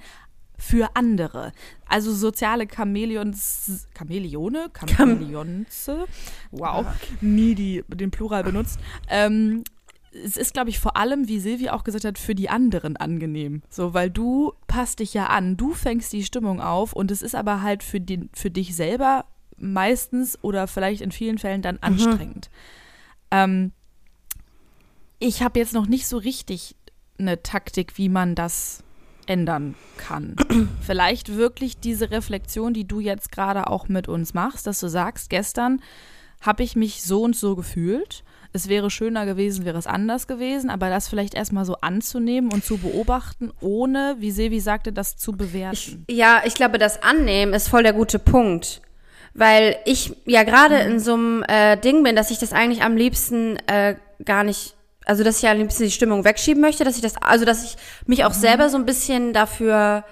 [0.57, 1.53] für andere.
[1.87, 5.89] Also soziale Chamäleons, Chamäleone, Chamäleons,
[6.51, 6.85] wow,
[7.19, 9.63] nie die, den Plural benutzt, ähm,
[10.13, 13.61] es ist, glaube ich, vor allem, wie Silvi auch gesagt hat, für die anderen angenehm.
[13.69, 17.35] So, weil du passt dich ja an, du fängst die Stimmung auf und es ist
[17.35, 19.25] aber halt für, den, für dich selber
[19.57, 21.83] meistens oder vielleicht in vielen Fällen dann mhm.
[21.83, 22.49] anstrengend.
[22.51, 23.27] Mhm.
[23.31, 23.71] Ähm,
[25.19, 26.75] ich habe jetzt noch nicht so richtig
[27.17, 28.83] eine Taktik, wie man das
[29.27, 30.35] ändern kann.
[30.81, 35.29] vielleicht wirklich diese Reflexion, die du jetzt gerade auch mit uns machst, dass du sagst,
[35.29, 35.81] gestern
[36.41, 40.69] habe ich mich so und so gefühlt es wäre schöner gewesen, wäre es anders gewesen,
[40.69, 45.31] aber das vielleicht erstmal so anzunehmen und zu beobachten, ohne, wie Sevi sagte, das zu
[45.31, 46.03] bewerten.
[46.07, 48.81] Ich, ja, ich glaube, das Annehmen ist voll der gute Punkt.
[49.33, 50.91] Weil ich ja gerade mhm.
[50.91, 54.75] in so einem äh, Ding bin, dass ich das eigentlich am liebsten äh, gar nicht
[55.05, 57.75] also dass ich am liebsten die Stimmung wegschieben möchte, dass ich das, also dass ich
[58.05, 58.39] mich auch mhm.
[58.39, 60.03] selber so ein bisschen dafür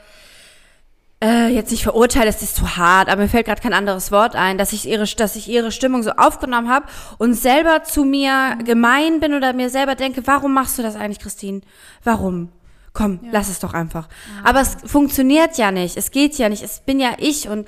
[1.21, 4.35] äh, jetzt nicht verurteile, das ist zu hart, aber mir fällt gerade kein anderes Wort
[4.35, 6.85] ein, dass ich ihre, dass ich ihre Stimmung so aufgenommen habe
[7.17, 11.19] und selber zu mir gemein bin oder mir selber denke, warum machst du das eigentlich,
[11.19, 11.61] Christine?
[12.03, 12.49] Warum?
[12.93, 13.29] Komm, ja.
[13.33, 14.07] lass es doch einfach.
[14.07, 14.49] Ja.
[14.49, 15.95] Aber es funktioniert ja nicht.
[15.95, 16.63] Es geht ja nicht.
[16.63, 17.67] Es bin ja ich und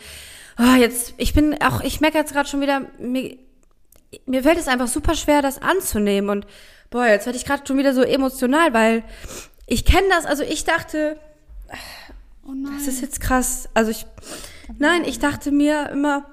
[0.57, 3.37] oh, jetzt, ich bin auch, ich merke jetzt gerade schon wieder, mir,
[4.25, 6.47] mir fällt es einfach super schwer, das anzunehmen und
[6.89, 9.03] boah, jetzt werde ich gerade schon wieder so emotional, weil
[9.67, 11.17] ich kenne das, also ich dachte,
[12.43, 12.73] Oh nein.
[12.77, 13.69] Das ist jetzt krass.
[13.73, 14.05] Also ich,
[14.77, 16.25] nein, ich dachte mir immer,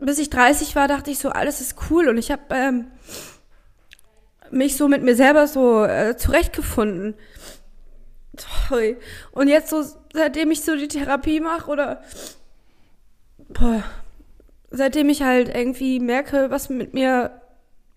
[0.00, 2.86] bis ich 30 war, dachte ich so, alles ist cool und ich habe ähm,
[4.50, 7.14] mich so mit mir selber so äh, zurechtgefunden.
[8.36, 8.96] Sorry.
[9.32, 12.02] Und jetzt so, seitdem ich so die Therapie mache oder
[13.48, 13.84] boah,
[14.70, 17.40] seitdem ich halt irgendwie merke, was mit mir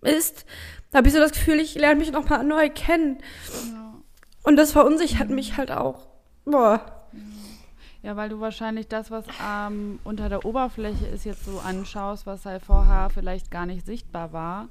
[0.01, 0.45] ist,
[0.93, 3.17] habe ich so das Gefühl, ich lerne mich nochmal neu kennen.
[3.71, 3.87] Ja.
[4.47, 6.07] Und das verunsichert mich halt auch.
[6.45, 6.79] Boah.
[8.01, 12.45] Ja, weil du wahrscheinlich das, was ähm, unter der Oberfläche ist, jetzt so anschaust, was
[12.45, 14.69] halt vorher vielleicht gar nicht sichtbar war.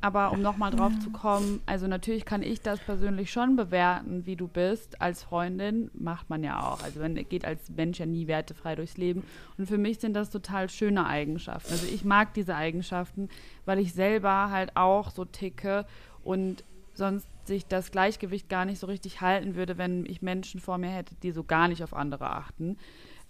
[0.00, 4.36] Aber um nochmal drauf zu kommen, also natürlich kann ich das persönlich schon bewerten, wie
[4.36, 6.80] du bist als Freundin, macht man ja auch.
[6.84, 9.24] Also man geht als Mensch ja nie wertefrei durchs Leben.
[9.58, 11.72] Und für mich sind das total schöne Eigenschaften.
[11.72, 13.28] Also ich mag diese Eigenschaften,
[13.64, 15.86] weil ich selber halt auch so ticke
[16.22, 16.62] und
[16.94, 20.90] sonst sich das Gleichgewicht gar nicht so richtig halten würde, wenn ich Menschen vor mir
[20.90, 22.76] hätte, die so gar nicht auf andere achten.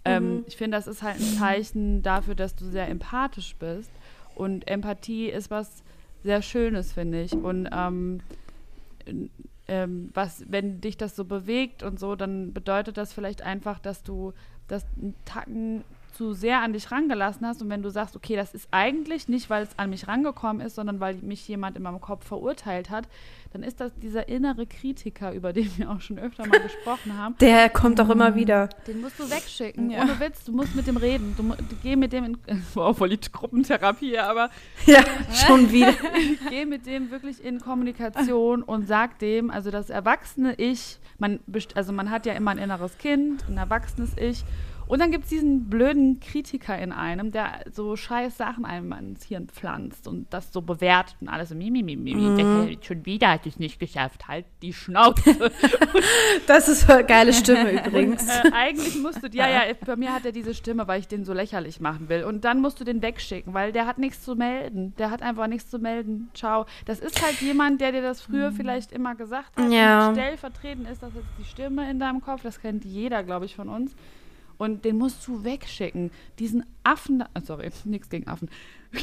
[0.05, 0.31] Ähm, mhm.
[0.31, 3.91] Ähm, ich finde, das ist halt ein Zeichen dafür, dass du sehr empathisch bist.
[4.35, 5.83] Und Empathie ist was
[6.23, 7.33] sehr Schönes, finde ich.
[7.33, 8.21] Und ähm,
[9.67, 14.03] ähm, was, wenn dich das so bewegt und so, dann bedeutet das vielleicht einfach, dass
[14.03, 14.33] du
[14.67, 18.53] das einen Tacken zu sehr an dich rangelassen hast und wenn du sagst, okay, das
[18.53, 22.01] ist eigentlich nicht, weil es an mich rangekommen ist, sondern weil mich jemand in meinem
[22.01, 23.07] Kopf verurteilt hat,
[23.53, 27.35] dann ist das dieser innere Kritiker, über den wir auch schon öfter mal gesprochen haben.
[27.39, 28.67] Der kommt doch immer wieder.
[28.87, 29.91] Den musst du wegschicken.
[29.91, 30.01] Ja.
[30.01, 31.35] Ohne Witz, du musst mit dem reden.
[31.37, 32.37] Du, du geh mit dem in.
[32.73, 34.49] Wow, voll die Gruppentherapie, aber.
[34.85, 35.03] Ja,
[35.47, 35.93] schon wieder.
[36.49, 41.39] geh mit dem wirklich in Kommunikation und sag dem, also das erwachsene Ich, man,
[41.75, 44.43] also man hat ja immer ein inneres Kind, ein erwachsenes Ich
[44.87, 49.23] und dann gibt es diesen blöden Kritiker in einem, der so scheiß Sachen einem ins
[49.25, 52.77] Hirn pflanzt und das so bewertet und alles so, mimi, mimi, mhm.
[52.81, 55.23] schon wieder hat es nicht geschafft, halt die Schnauze.
[56.47, 58.23] das ist eine geile Stimme übrigens.
[58.23, 61.07] Und, äh, eigentlich musst du, ja, ja, bei mir hat er diese Stimme, weil ich
[61.07, 62.23] den so lächerlich machen will.
[62.23, 64.93] Und dann musst du den wegschicken, weil der hat nichts zu melden.
[64.97, 66.29] Der hat einfach nichts zu melden.
[66.33, 66.65] Ciao.
[66.85, 68.55] Das ist halt jemand, der dir das früher mhm.
[68.55, 69.71] vielleicht immer gesagt hat.
[69.71, 70.11] Ja.
[70.13, 72.41] stellvertretend ist das jetzt die Stimme in deinem Kopf.
[72.43, 73.95] Das kennt jeder, glaube ich, von uns.
[74.57, 76.11] Und den musst du wegschicken.
[76.39, 78.49] Diesen Affen, oh, sorry, nichts gegen Affen.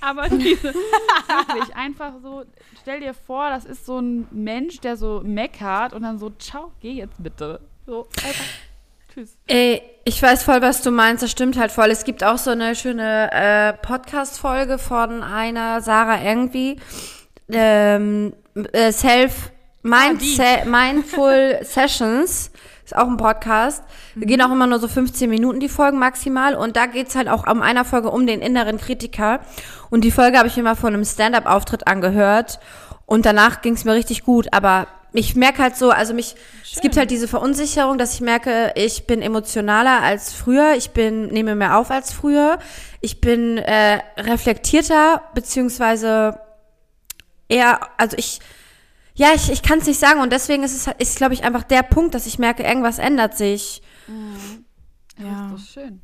[0.00, 2.44] Aber diese, wirklich, einfach so,
[2.82, 6.72] stell dir vor, das ist so ein Mensch, der so meckert und dann so, ciao,
[6.80, 7.60] geh jetzt bitte.
[7.86, 8.44] So, einfach.
[9.14, 9.36] Tschüss.
[9.46, 11.22] Ey, ich weiß voll, was du meinst.
[11.22, 11.90] Das stimmt halt voll.
[11.90, 16.80] Es gibt auch so eine schöne äh, Podcast-Folge von einer Sarah irgendwie.
[17.48, 18.34] Ähm,
[18.72, 22.50] äh, Self Mind ah, Mindful Sessions.
[22.84, 23.82] Ist auch ein Podcast.
[24.14, 24.26] Mhm.
[24.26, 26.54] Gehen auch immer nur so 15 Minuten die Folgen maximal.
[26.54, 29.40] Und da geht's halt auch um einer Folge um den inneren Kritiker.
[29.90, 32.60] Und die Folge habe ich mir mal von einem Stand-up-Auftritt angehört.
[33.06, 34.52] Und danach ging's mir richtig gut.
[34.52, 36.72] Aber ich merke halt so, also mich, Schön.
[36.74, 41.28] es gibt halt diese Verunsicherung, dass ich merke, ich bin emotionaler als früher, ich bin,
[41.28, 42.58] nehme mehr auf als früher,
[43.00, 46.40] ich bin äh, reflektierter, beziehungsweise
[47.48, 48.40] eher, also ich,
[49.14, 51.62] ja, ich, ich kann es nicht sagen und deswegen ist es, ist, glaube ich, einfach
[51.62, 53.82] der Punkt, dass ich merke, irgendwas ändert sich.
[54.08, 54.64] Mhm.
[55.18, 56.00] Ja, das ist schön.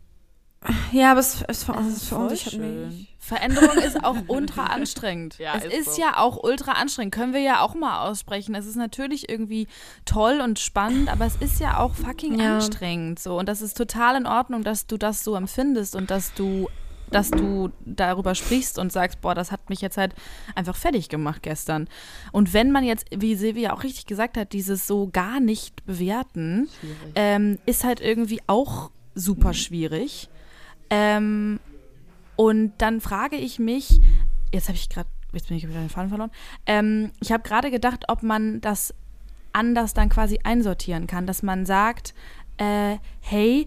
[0.93, 3.17] Ja, aber es, es, es ist verunsichert mich.
[3.19, 5.39] Veränderung ist auch ultra anstrengend.
[5.39, 6.03] ja, es ist, ist so.
[6.03, 7.15] ja auch ultra anstrengend.
[7.15, 8.55] Können wir ja auch mal aussprechen.
[8.55, 9.69] Es ist natürlich irgendwie
[10.05, 12.57] toll und spannend, aber es ist ja auch fucking ja.
[12.57, 13.19] anstrengend.
[13.19, 13.39] So.
[13.39, 16.69] Und das ist total in Ordnung, dass du das so empfindest und dass du
[17.11, 20.15] dass du darüber sprichst und sagst, boah, das hat mich jetzt halt
[20.55, 21.89] einfach fertig gemacht gestern.
[22.33, 26.69] Und wenn man jetzt, wie Silvia auch richtig gesagt hat, dieses so gar nicht bewerten,
[27.15, 30.29] ähm, ist halt irgendwie auch super schwierig.
[30.89, 31.61] Ähm,
[32.37, 34.01] und dann frage ich mich,
[34.53, 36.31] jetzt habe ich gerade, jetzt bin ich wieder den Faden verloren.
[36.67, 38.95] Ähm, ich habe gerade gedacht, ob man das
[39.53, 42.15] anders dann quasi einsortieren kann, dass man sagt,
[42.57, 43.67] äh, hey,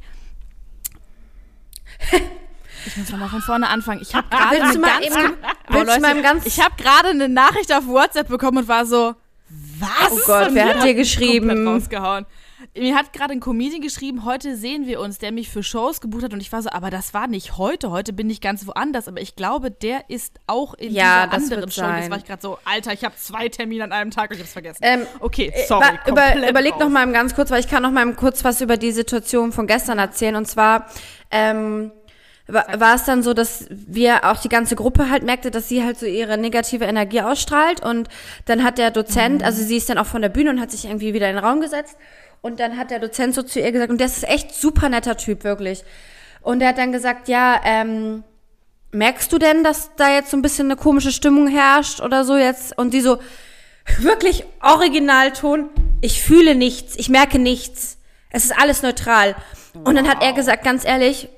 [2.86, 4.02] ich muss nochmal von vorne anfangen.
[4.02, 5.34] Ich habe gerade eine ganz, eben,
[5.70, 9.16] oh, Leute, ich habe gerade eine Nachricht auf WhatsApp bekommen und war so,
[9.80, 10.12] was?
[10.12, 11.68] Oh Gott, wer hat dir geschrieben?
[11.68, 12.26] rausgehauen.
[12.76, 16.24] Mir hat gerade ein Comedian geschrieben, heute sehen wir uns, der mich für Shows gebucht
[16.24, 19.08] hat und ich war so, aber das war nicht heute, heute bin ich ganz woanders,
[19.08, 21.82] aber ich glaube, der ist auch in ja, dieser anderen Show.
[21.82, 22.02] Sein.
[22.02, 24.42] Das war ich gerade so, Alter, ich habe zwei Termine an einem Tag und ich
[24.42, 24.80] hab's vergessen.
[24.82, 25.86] Ähm, okay, äh, sorry.
[26.08, 26.80] Über, überleg raus.
[26.80, 29.68] noch mal ganz kurz, weil ich kann noch mal kurz was über die Situation von
[29.68, 30.88] gestern erzählen und zwar
[31.32, 31.92] ähm,
[32.48, 35.98] war, es dann so, dass wir auch die ganze Gruppe halt merkte, dass sie halt
[35.98, 38.10] so ihre negative Energie ausstrahlt und
[38.46, 39.46] dann hat der Dozent, mhm.
[39.46, 41.46] also sie ist dann auch von der Bühne und hat sich irgendwie wieder in den
[41.46, 41.96] Raum gesetzt
[42.42, 45.16] und dann hat der Dozent so zu ihr gesagt und der ist echt super netter
[45.16, 45.84] Typ, wirklich.
[46.42, 48.26] Und er hat dann gesagt, ja, ähm,
[48.92, 52.36] merkst du denn, dass da jetzt so ein bisschen eine komische Stimmung herrscht oder so
[52.36, 52.78] jetzt?
[52.78, 53.20] Und die so,
[54.00, 55.70] wirklich Originalton,
[56.02, 57.98] ich fühle nichts, ich merke nichts.
[58.30, 59.36] Es ist alles neutral.
[59.74, 59.88] Wow.
[59.88, 61.30] Und dann hat er gesagt, ganz ehrlich,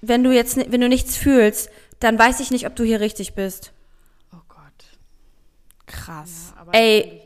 [0.00, 3.34] wenn du jetzt, wenn du nichts fühlst, dann weiß ich nicht, ob du hier richtig
[3.34, 3.72] bist.
[4.32, 4.84] Oh Gott.
[5.86, 6.54] Krass.
[6.56, 7.22] Ja, Ey.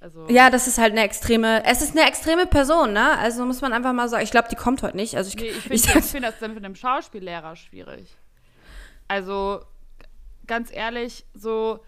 [0.00, 3.18] Also ja, das ist halt eine extreme, es ist eine extreme Person, ne?
[3.18, 5.16] Also muss man einfach mal sagen, ich glaube, die kommt heute nicht.
[5.16, 8.14] Also ich, nee, ich finde ich, find das dann mit einem Schauspiellehrer schwierig.
[9.08, 9.62] Also
[10.46, 11.80] ganz ehrlich, so,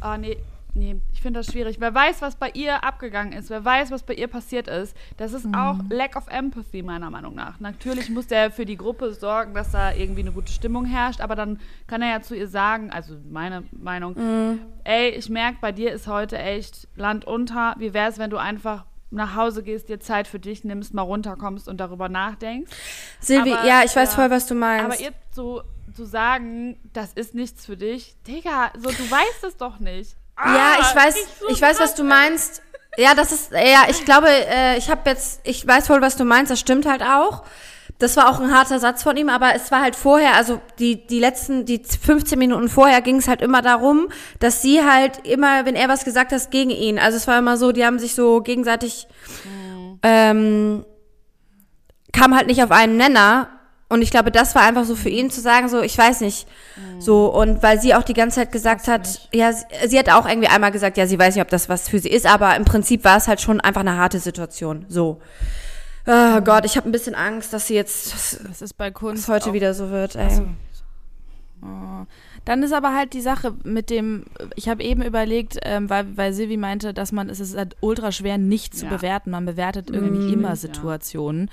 [0.00, 0.36] ah nee,
[0.76, 1.80] nee, ich finde das schwierig.
[1.80, 5.32] Wer weiß, was bei ihr abgegangen ist, wer weiß, was bei ihr passiert ist, das
[5.32, 5.54] ist mhm.
[5.54, 7.58] auch Lack of Empathy, meiner Meinung nach.
[7.58, 11.34] Natürlich muss der für die Gruppe sorgen, dass da irgendwie eine gute Stimmung herrscht, aber
[11.34, 14.60] dann kann er ja zu ihr sagen, also meine Meinung, mhm.
[14.84, 17.74] ey, ich merke, bei dir ist heute echt Land unter.
[17.78, 21.02] Wie wäre es, wenn du einfach nach Hause gehst, dir Zeit für dich nimmst, mal
[21.02, 22.70] runterkommst und darüber nachdenkst.
[23.20, 24.84] Silvi, aber, ja, ich weiß voll, was du meinst.
[24.84, 25.62] Aber ihr so
[25.94, 30.76] zu sagen, das ist nichts für dich, Digga, so du weißt es doch nicht ja,
[30.80, 32.62] ich ah, weiß, so ich weiß, was du meinst.
[32.98, 36.24] Ja, das ist, ja, ich glaube, äh, ich habe jetzt, ich weiß wohl, was du
[36.24, 37.44] meinst, das stimmt halt auch.
[37.98, 41.06] Das war auch ein harter Satz von ihm, aber es war halt vorher, also die,
[41.06, 45.64] die letzten, die 15 Minuten vorher ging es halt immer darum, dass sie halt immer,
[45.64, 46.98] wenn er was gesagt hat, gegen ihn.
[46.98, 49.06] Also es war immer so, die haben sich so gegenseitig,
[49.44, 49.98] mhm.
[50.02, 50.86] ähm,
[52.12, 53.55] kam halt nicht auf einen Nenner
[53.88, 56.48] Und ich glaube, das war einfach so für ihn zu sagen, so, ich weiß nicht,
[56.76, 57.00] mhm.
[57.00, 60.28] so, und weil sie auch die ganze Zeit gesagt hat, ja, sie, sie, hat auch
[60.28, 62.64] irgendwie einmal gesagt, ja, sie weiß nicht, ob das was für sie ist, aber im
[62.64, 65.20] Prinzip war es halt schon einfach eine harte Situation, so.
[66.08, 69.52] Oh Gott, ich habe ein bisschen Angst, dass sie jetzt, das ist bei Kunst heute
[69.52, 70.24] wieder so wird, ey.
[70.24, 70.48] Also,
[71.62, 72.06] oh.
[72.44, 76.32] Dann ist aber halt die Sache mit dem, ich habe eben überlegt, ähm, weil, weil
[76.32, 78.90] Silvi meinte, dass man, es ist halt ultra schwer, nicht zu ja.
[78.96, 79.30] bewerten.
[79.32, 81.46] Man bewertet irgendwie mm, immer Situationen.
[81.46, 81.52] Ja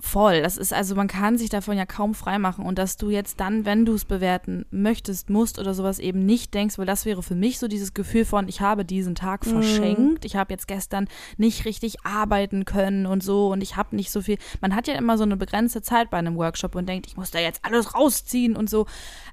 [0.00, 0.42] voll.
[0.42, 3.64] Das ist also, man kann sich davon ja kaum freimachen und dass du jetzt dann,
[3.64, 7.34] wenn du es bewerten möchtest, musst oder sowas eben nicht denkst, weil das wäre für
[7.34, 9.50] mich so dieses Gefühl von, ich habe diesen Tag mhm.
[9.50, 14.12] verschenkt, ich habe jetzt gestern nicht richtig arbeiten können und so und ich habe nicht
[14.12, 14.38] so viel.
[14.60, 17.32] Man hat ja immer so eine begrenzte Zeit bei einem Workshop und denkt, ich muss
[17.32, 18.86] da jetzt alles rausziehen und so,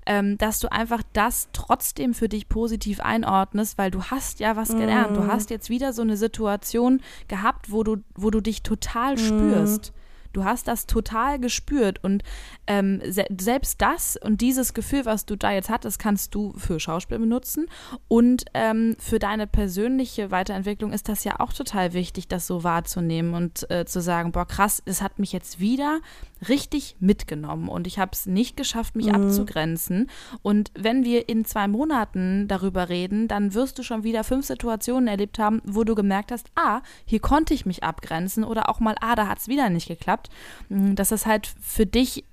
[0.08, 4.70] ähm, dass du einfach das trotzdem für dich positiv einordnest, weil du hast ja was
[4.70, 5.12] gelernt.
[5.12, 5.16] Mhm.
[5.16, 9.20] Du hast jetzt wieder so eine Situation gehabt, wo du, wo du dich total mhm.
[9.20, 9.94] spürst.
[10.36, 12.24] Du hast das total gespürt und
[12.68, 16.80] ähm, se selbst das und dieses Gefühl, was du da jetzt hattest, kannst du für
[16.80, 17.68] Schauspiel benutzen
[18.10, 23.34] und ähm, für deine persönliche Weiterentwicklung ist das ja auch total wichtig, das so wahrzunehmen
[23.34, 26.02] und äh, zu sagen, boah krass, es hat mich jetzt wieder
[26.50, 29.16] richtig mitgenommen und ich habe es nicht geschafft, mich mhm.
[29.16, 30.10] abzugrenzen.
[30.42, 35.08] Und wenn wir in zwei Monaten darüber reden, dann wirst du schon wieder fünf Situationen
[35.08, 38.96] erlebt haben, wo du gemerkt hast, ah, hier konnte ich mich abgrenzen oder auch mal,
[39.00, 40.25] ah, da hat es wieder nicht geklappt.
[40.70, 42.24] Mm, dass das halt für dich,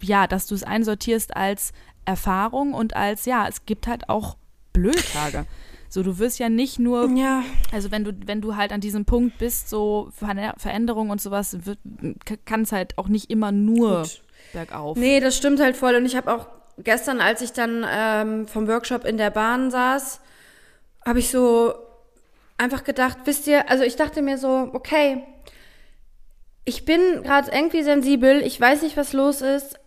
[0.00, 1.72] ja, dass du es einsortierst als
[2.04, 4.36] Erfahrung und als, ja, es gibt halt auch
[4.72, 5.46] blöde Tage.
[5.90, 7.42] So, du wirst ja nicht nur, ja.
[7.72, 11.56] also wenn du, wenn du halt an diesem Punkt bist, so Veränderung und sowas,
[12.44, 14.22] kann es halt auch nicht immer nur Gut.
[14.52, 14.98] bergauf.
[14.98, 15.94] Nee, das stimmt halt voll.
[15.94, 20.20] Und ich habe auch gestern, als ich dann ähm, vom Workshop in der Bahn saß,
[21.06, 21.72] habe ich so
[22.58, 25.22] einfach gedacht, wisst ihr, also ich dachte mir so, okay,
[26.68, 29.80] ich bin gerade irgendwie sensibel, ich weiß nicht, was los ist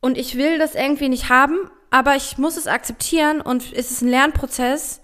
[0.00, 1.56] und ich will das irgendwie nicht haben,
[1.90, 5.00] aber ich muss es akzeptieren und es ist ein Lernprozess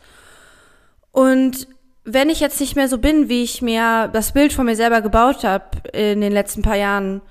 [1.11, 1.69] und
[2.05, 5.01] wenn ich jetzt nicht mehr so bin, wie ich mir das Bild von mir selber
[5.01, 7.23] gebaut habe in den letzten paar Jahren,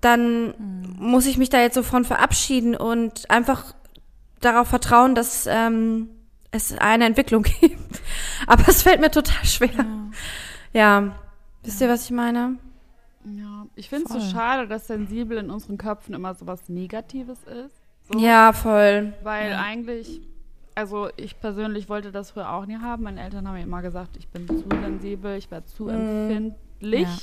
[0.00, 0.96] dann mhm.
[0.98, 3.74] muss ich mich da jetzt so von verabschieden und einfach
[4.40, 6.08] darauf vertrauen, dass ähm,
[6.50, 8.00] es eine Entwicklung gibt.
[8.46, 9.86] Aber es fällt mir total schwer.
[10.72, 11.14] Ja, ja.
[11.62, 12.58] wisst ihr, was ich meine?
[13.80, 17.74] Ich finde es so schade, dass sensibel in unseren Köpfen immer so was Negatives ist.
[18.12, 18.18] So.
[18.18, 19.12] Ja, voll.
[19.22, 19.60] Weil ja.
[19.60, 20.20] eigentlich
[20.74, 23.02] also ich persönlich wollte das früher auch nie haben.
[23.02, 25.90] Meine Eltern haben mir immer gesagt, ich bin zu sensibel, ich werde zu mhm.
[25.90, 27.02] empfindlich.
[27.02, 27.18] Ja.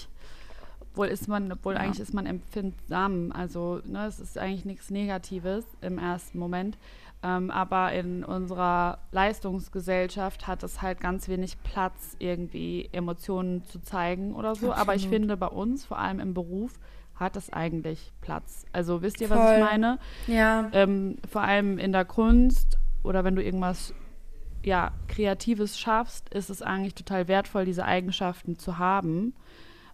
[0.91, 1.79] Obwohl ist man, obwohl ja.
[1.79, 3.31] eigentlich ist man empfindsam.
[3.31, 6.77] Also ne, es ist eigentlich nichts Negatives im ersten Moment.
[7.23, 14.35] Ähm, aber in unserer Leistungsgesellschaft hat es halt ganz wenig Platz, irgendwie Emotionen zu zeigen
[14.35, 14.67] oder so.
[14.67, 14.77] Absolut.
[14.77, 16.73] Aber ich finde, bei uns, vor allem im Beruf,
[17.15, 18.65] hat es eigentlich Platz.
[18.71, 19.37] Also wisst ihr, Voll.
[19.37, 19.99] was ich meine?
[20.27, 20.69] Ja.
[20.73, 23.93] Ähm, vor allem in der Kunst oder wenn du irgendwas
[24.63, 29.33] ja, Kreatives schaffst, ist es eigentlich total wertvoll, diese Eigenschaften zu haben,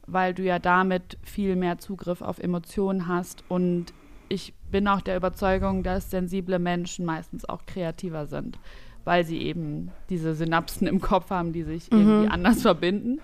[0.07, 3.43] weil du ja damit viel mehr Zugriff auf Emotionen hast.
[3.49, 3.93] Und
[4.29, 8.57] ich bin auch der Überzeugung, dass sensible Menschen meistens auch kreativer sind,
[9.03, 11.99] weil sie eben diese Synapsen im Kopf haben, die sich mhm.
[11.99, 13.21] irgendwie anders verbinden.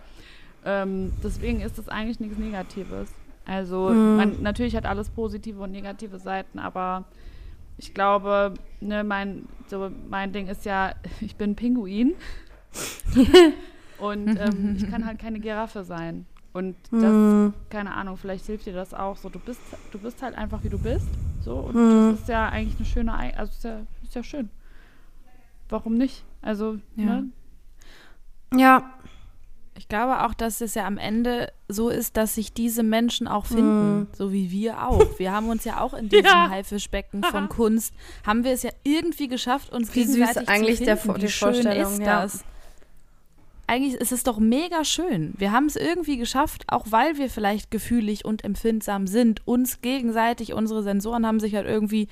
[0.66, 3.12] Ähm, deswegen ist das eigentlich nichts Negatives.
[3.46, 4.16] Also mhm.
[4.18, 7.06] man, natürlich hat alles positive und negative Seiten, aber
[7.78, 12.14] ich glaube, ne, mein, so mein Ding ist ja, ich bin Pinguin.
[13.98, 16.28] und ähm, ich kann halt keine Giraffe sein.
[16.60, 17.54] Und das, hm.
[17.70, 19.16] keine Ahnung, vielleicht hilft dir das auch.
[19.16, 21.08] So, du bist, du bist halt einfach wie du bist.
[21.42, 22.12] So, und hm.
[22.12, 24.50] das ist ja eigentlich eine schöne, also ist ja, ist ja schön.
[25.70, 26.26] Warum nicht?
[26.42, 27.06] Also, ja.
[27.06, 27.30] Ne?
[28.56, 28.94] Ja,
[29.78, 33.46] ich glaube auch, dass es ja am Ende so ist, dass sich diese Menschen auch
[33.46, 34.08] finden, mm.
[34.12, 35.18] so wie wir auch.
[35.18, 36.50] Wir haben uns ja auch in diesem ja.
[36.50, 37.94] Haifischbecken von Kunst,
[38.28, 41.06] haben wir es ja irgendwie geschafft, uns wie gegenseitig süß eigentlich zu finden.
[41.06, 42.44] Der, die wie schön ist das?
[43.70, 45.36] Ja eigentlich ist es doch mega schön.
[45.38, 50.54] Wir haben es irgendwie geschafft, auch weil wir vielleicht gefühlig und empfindsam sind, uns gegenseitig,
[50.54, 52.08] unsere Sensoren haben sich halt irgendwie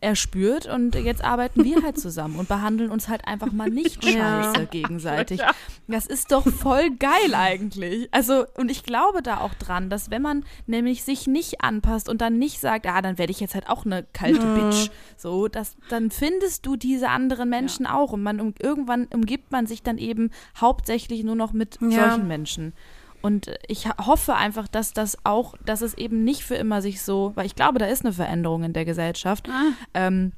[0.00, 4.58] erspürt und jetzt arbeiten wir halt zusammen und behandeln uns halt einfach mal nicht scheiße
[4.58, 4.64] ja.
[4.68, 5.40] gegenseitig.
[5.86, 8.08] Das ist doch voll geil eigentlich.
[8.10, 12.20] Also, und ich glaube da auch dran, dass wenn man nämlich sich nicht anpasst und
[12.20, 14.70] dann nicht sagt, ah, dann werde ich jetzt halt auch eine kalte mhm.
[14.70, 17.94] Bitch, so, dass, dann findest du diese anderen Menschen ja.
[17.94, 21.78] auch und man um, irgendwann umgibt man sich dann eben hauptsächlich tatsächlich nur noch mit
[21.80, 22.08] ja.
[22.08, 22.72] solchen Menschen.
[23.22, 27.32] Und ich hoffe einfach, dass das auch, dass es eben nicht für immer sich so,
[27.34, 29.48] weil ich glaube, da ist eine Veränderung in der Gesellschaft.
[29.48, 29.72] Ah.
[29.94, 30.32] Ähm,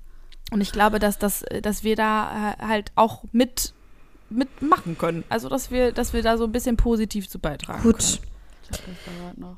[0.50, 3.74] und ich glaube, dass, das, dass wir da äh, halt auch mit
[4.30, 5.24] mitmachen können.
[5.30, 8.20] Also dass wir, dass wir da so ein bisschen positiv zu beitragen Gut.
[9.04, 9.56] können.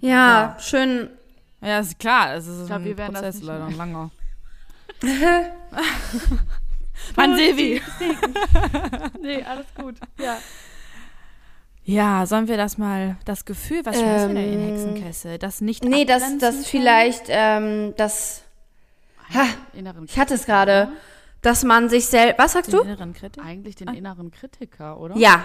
[0.00, 1.10] Ja, ja, schön.
[1.60, 2.34] Ja, ist klar.
[2.34, 3.68] Es ist Ich glaub, ein wir werden das Prozess leider mehr.
[3.68, 4.10] ein langer.
[7.16, 7.80] Mann, Silvi.
[9.20, 9.96] Nee, alles gut.
[10.18, 10.38] Ja.
[11.84, 15.38] Ja, sollen wir das mal, das Gefühl, was schmeißen wir denn in den Ähm, Hexenkessel?
[15.38, 18.42] Das nicht Nee, das, das vielleicht, ähm, das,
[19.32, 19.44] ha,
[20.04, 20.88] ich hatte es gerade,
[21.42, 22.84] dass man sich selbst, was sagst Den du?
[22.84, 23.14] inneren?
[23.44, 25.16] Eigentlich den inneren Kritiker, oder?
[25.16, 25.44] Ja,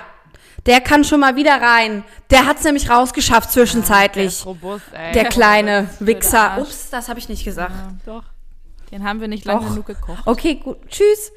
[0.66, 2.04] der kann schon mal wieder rein.
[2.32, 4.26] Der hat es nämlich rausgeschafft Der zwischenzeitlich.
[4.28, 5.12] ist robust, ey.
[5.14, 6.58] Der kleine der Wichser.
[6.60, 7.76] Ups, das habe ich nicht gesagt.
[8.04, 8.24] Doch.
[8.92, 10.24] Den haben wir nicht lange genug gekocht.
[10.26, 10.78] Okay, gut.
[10.90, 11.32] Tschüss.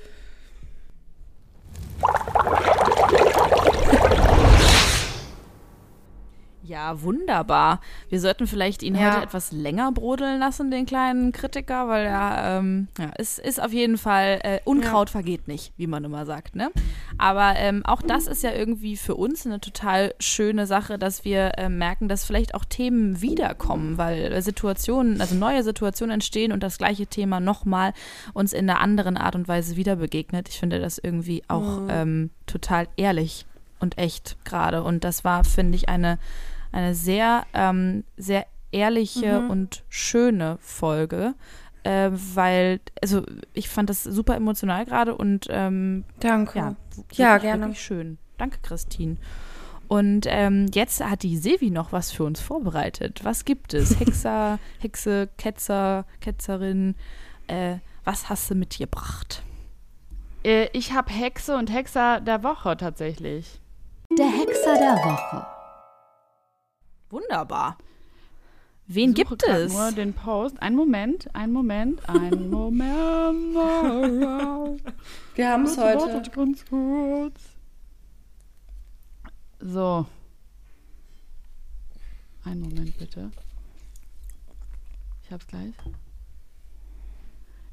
[6.67, 7.81] Ja, wunderbar.
[8.09, 9.13] Wir sollten vielleicht ihn Ja.
[9.13, 13.73] heute etwas länger brodeln lassen, den kleinen Kritiker, weil er, ähm, ja, es ist auf
[13.73, 16.71] jeden Fall, äh, Unkraut vergeht nicht, wie man immer sagt, ne?
[17.19, 21.53] Aber ähm, auch das ist ja irgendwie für uns eine total schöne Sache, dass wir
[21.59, 26.63] ähm, merken, dass vielleicht auch Themen wiederkommen, weil äh, Situationen, also neue Situationen entstehen und
[26.63, 27.93] das gleiche Thema nochmal
[28.33, 30.49] uns in einer anderen Art und Weise wieder begegnet.
[30.49, 33.45] Ich finde das irgendwie auch ähm, total ehrlich
[33.81, 34.83] und echt gerade.
[34.83, 36.19] Und das war, finde ich, eine,
[36.75, 41.35] eine sehr, ähm, sehr ehrliche und schöne Folge.
[41.85, 43.23] Äh, weil, also
[43.53, 46.59] ich fand das super emotional gerade und ähm, Danke.
[46.59, 46.77] ja,
[47.13, 47.63] Ja, wirklich, gerne.
[47.67, 48.19] Wirklich schön.
[48.39, 49.17] Danke, Christine.
[49.87, 53.21] Und ähm, jetzt hat die Silvi noch was für uns vorbereitet.
[53.23, 54.01] Was gibt es?
[54.01, 56.97] Hexer, Hexe, Ketzer, Ketzerin.
[57.47, 59.43] Äh, was hast du mitgebracht?
[60.43, 63.61] Äh, ich habe Hexe und Hexer der Woche tatsächlich.
[64.11, 65.54] Der Hexer der Woche.
[67.15, 67.79] Wunderbar.
[68.89, 69.73] Wen suche gibt es?
[69.73, 70.61] Nur den Post.
[70.61, 73.55] Ein Moment, ein Moment, ein Moment.
[75.37, 76.13] Wir haben es heute.
[76.13, 77.41] Wartet ganz kurz.
[79.61, 80.07] So.
[82.43, 83.31] Einen Moment bitte.
[85.23, 85.73] Ich hab's gleich.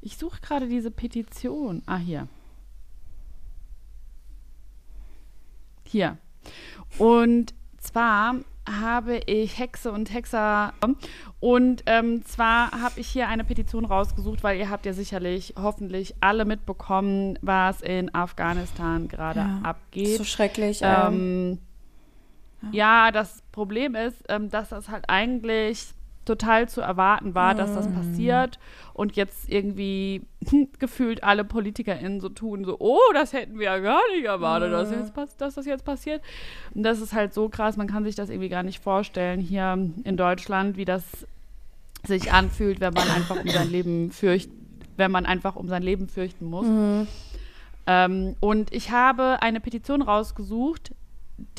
[0.02, 1.82] Ich suche gerade diese Petition.
[1.86, 2.28] Ah, hier.
[5.84, 6.16] Hier.
[6.98, 8.36] Und zwar
[8.68, 10.72] habe ich Hexe und Hexer
[11.40, 16.14] und ähm, zwar habe ich hier eine Petition rausgesucht, weil ihr habt ja sicherlich hoffentlich
[16.20, 19.60] alle mitbekommen, was in Afghanistan gerade Ja.
[19.62, 20.18] abgeht.
[20.18, 20.80] So schrecklich.
[20.82, 21.58] Ähm,
[22.62, 25.88] Ähm, ja, das Problem ist, ähm, dass das halt eigentlich
[26.24, 28.58] total zu erwarten war, dass das passiert
[28.94, 30.22] und jetzt irgendwie
[30.78, 34.90] gefühlt alle PolitikerInnen so tun, so, oh, das hätten wir ja gar nicht erwartet, dass,
[34.90, 36.22] jetzt, dass das jetzt passiert.
[36.74, 39.90] Und das ist halt so krass, man kann sich das irgendwie gar nicht vorstellen hier
[40.04, 41.26] in Deutschland, wie das
[42.04, 44.50] sich anfühlt, wenn man einfach um sein Leben fürcht,
[44.96, 46.66] wenn man einfach um sein Leben fürchten muss.
[47.86, 50.92] Ähm, und ich habe eine Petition rausgesucht,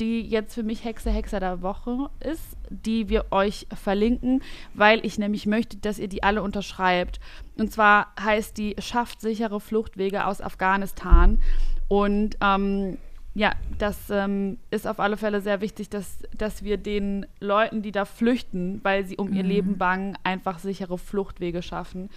[0.00, 4.42] die jetzt für mich Hexe Hexer der Woche ist, die wir euch verlinken,
[4.74, 7.20] weil ich nämlich möchte, dass ihr die alle unterschreibt.
[7.56, 11.40] Und zwar heißt die Schafft sichere Fluchtwege aus Afghanistan.
[11.88, 12.98] Und ähm,
[13.34, 17.90] ja, das ähm, ist auf alle Fälle sehr wichtig, dass, dass wir den Leuten, die
[17.90, 22.10] da flüchten, weil sie um ihr Leben bangen, einfach sichere Fluchtwege schaffen.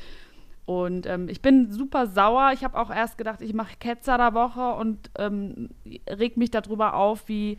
[0.68, 2.52] Und ähm, ich bin super sauer.
[2.54, 5.70] Ich habe auch erst gedacht, ich mache Ketzer der Woche und ähm,
[6.10, 7.58] reg mich darüber auf, wie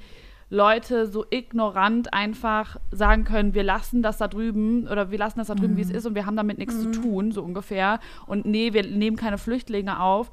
[0.50, 5.48] Leute so ignorant einfach sagen können, wir lassen das da drüben oder wir lassen das
[5.48, 7.98] da drüben, wie es ist und wir haben damit nichts zu tun, so ungefähr.
[8.26, 10.30] Und nee, wir nehmen keine Flüchtlinge auf.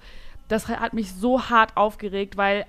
[0.49, 2.65] Das hat mich so hart aufgeregt, weil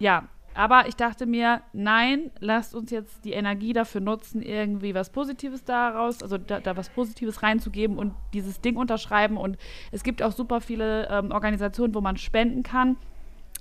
[0.00, 0.24] ja,
[0.56, 5.64] aber ich dachte mir, nein, lasst uns jetzt die Energie dafür nutzen, irgendwie was Positives
[5.64, 9.36] daraus, also da, da was Positives reinzugeben und dieses Ding unterschreiben.
[9.36, 9.58] Und
[9.92, 12.96] es gibt auch super viele ähm, Organisationen, wo man spenden kann.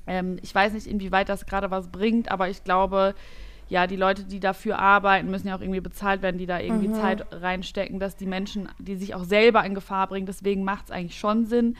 [0.07, 3.13] Ähm, ich weiß nicht, inwieweit das gerade was bringt, aber ich glaube,
[3.67, 6.91] ja, die Leute, die dafür arbeiten, müssen ja auch irgendwie bezahlt werden, die da irgendwie
[6.91, 10.27] Zeit reinstecken, dass die Menschen, die sich auch selber in Gefahr bringen.
[10.27, 11.75] Deswegen macht es eigentlich schon Sinn,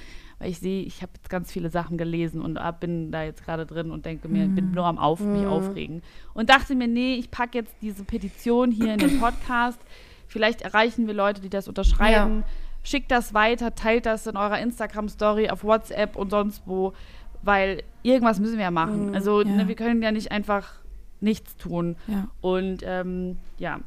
[0.46, 3.44] weil ich sehe, ich habe jetzt ganz viele Sachen gelesen und äh, bin da jetzt
[3.44, 6.04] gerade drin und denke mir, bin nur am Auf, mich aufregen.
[6.36, 9.80] Und dachte mir, nee, ich packe jetzt diese Petition hier in den Podcast.
[10.28, 12.44] Vielleicht erreichen wir Leute, die das unterschreiben.
[12.84, 16.94] Schickt das weiter, teilt das in eurer Instagram-Story, auf WhatsApp und sonst wo,
[17.42, 19.16] weil irgendwas müssen wir ja machen.
[19.16, 19.48] Also Ja.
[19.50, 20.74] ne, wir können ja nicht einfach
[21.22, 21.96] nichts tun.
[22.06, 22.28] Ja.
[22.42, 23.80] Und ähm, ja,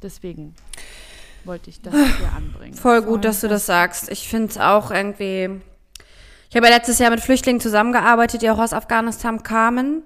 [0.00, 0.54] deswegen
[1.44, 2.74] wollte ich das hier anbringen.
[2.74, 4.08] Voll gut, dass du das sagst.
[4.12, 5.60] Ich finde es auch irgendwie.
[6.54, 10.04] Ich habe ja letztes Jahr mit Flüchtlingen zusammengearbeitet, die auch aus Afghanistan kamen.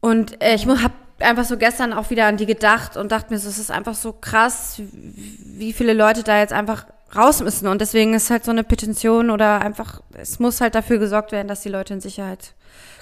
[0.00, 3.38] Und äh, ich habe einfach so gestern auch wieder an die gedacht und dachte mir,
[3.38, 7.68] so, es ist einfach so krass, wie viele Leute da jetzt einfach raus müssen.
[7.68, 11.48] Und deswegen ist halt so eine Petition oder einfach, es muss halt dafür gesorgt werden,
[11.48, 12.54] dass die Leute in Sicherheit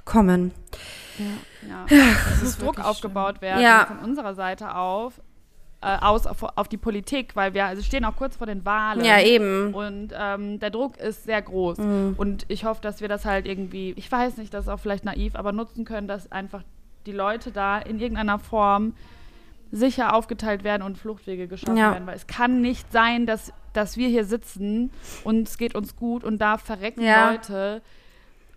[0.05, 0.51] kommen.
[1.69, 1.87] Ja.
[2.35, 3.87] Es muss Druck aufgebaut werden Ja.
[3.87, 5.13] von unserer Seite auf,
[6.01, 9.05] aus auf, auf, die Politik, weil wir also stehen auch kurz vor den Wahlen.
[9.05, 9.75] Ja, eben.
[9.75, 11.79] Und ähm, der Druck ist sehr groß.
[11.79, 12.15] Mhm.
[12.17, 15.05] Und ich hoffe, dass wir das halt irgendwie, ich weiß nicht, das ist auch vielleicht
[15.05, 16.63] naiv, aber nutzen können, dass einfach
[17.07, 18.95] die Leute da in irgendeiner Form
[19.71, 21.93] sicher aufgeteilt werden und Fluchtwege geschaffen ja.
[21.93, 22.07] werden.
[22.07, 24.91] Weil es kann nicht sein, dass, dass wir hier sitzen
[25.25, 27.33] und es geht uns gut und da verrecken ja.
[27.33, 27.83] Leute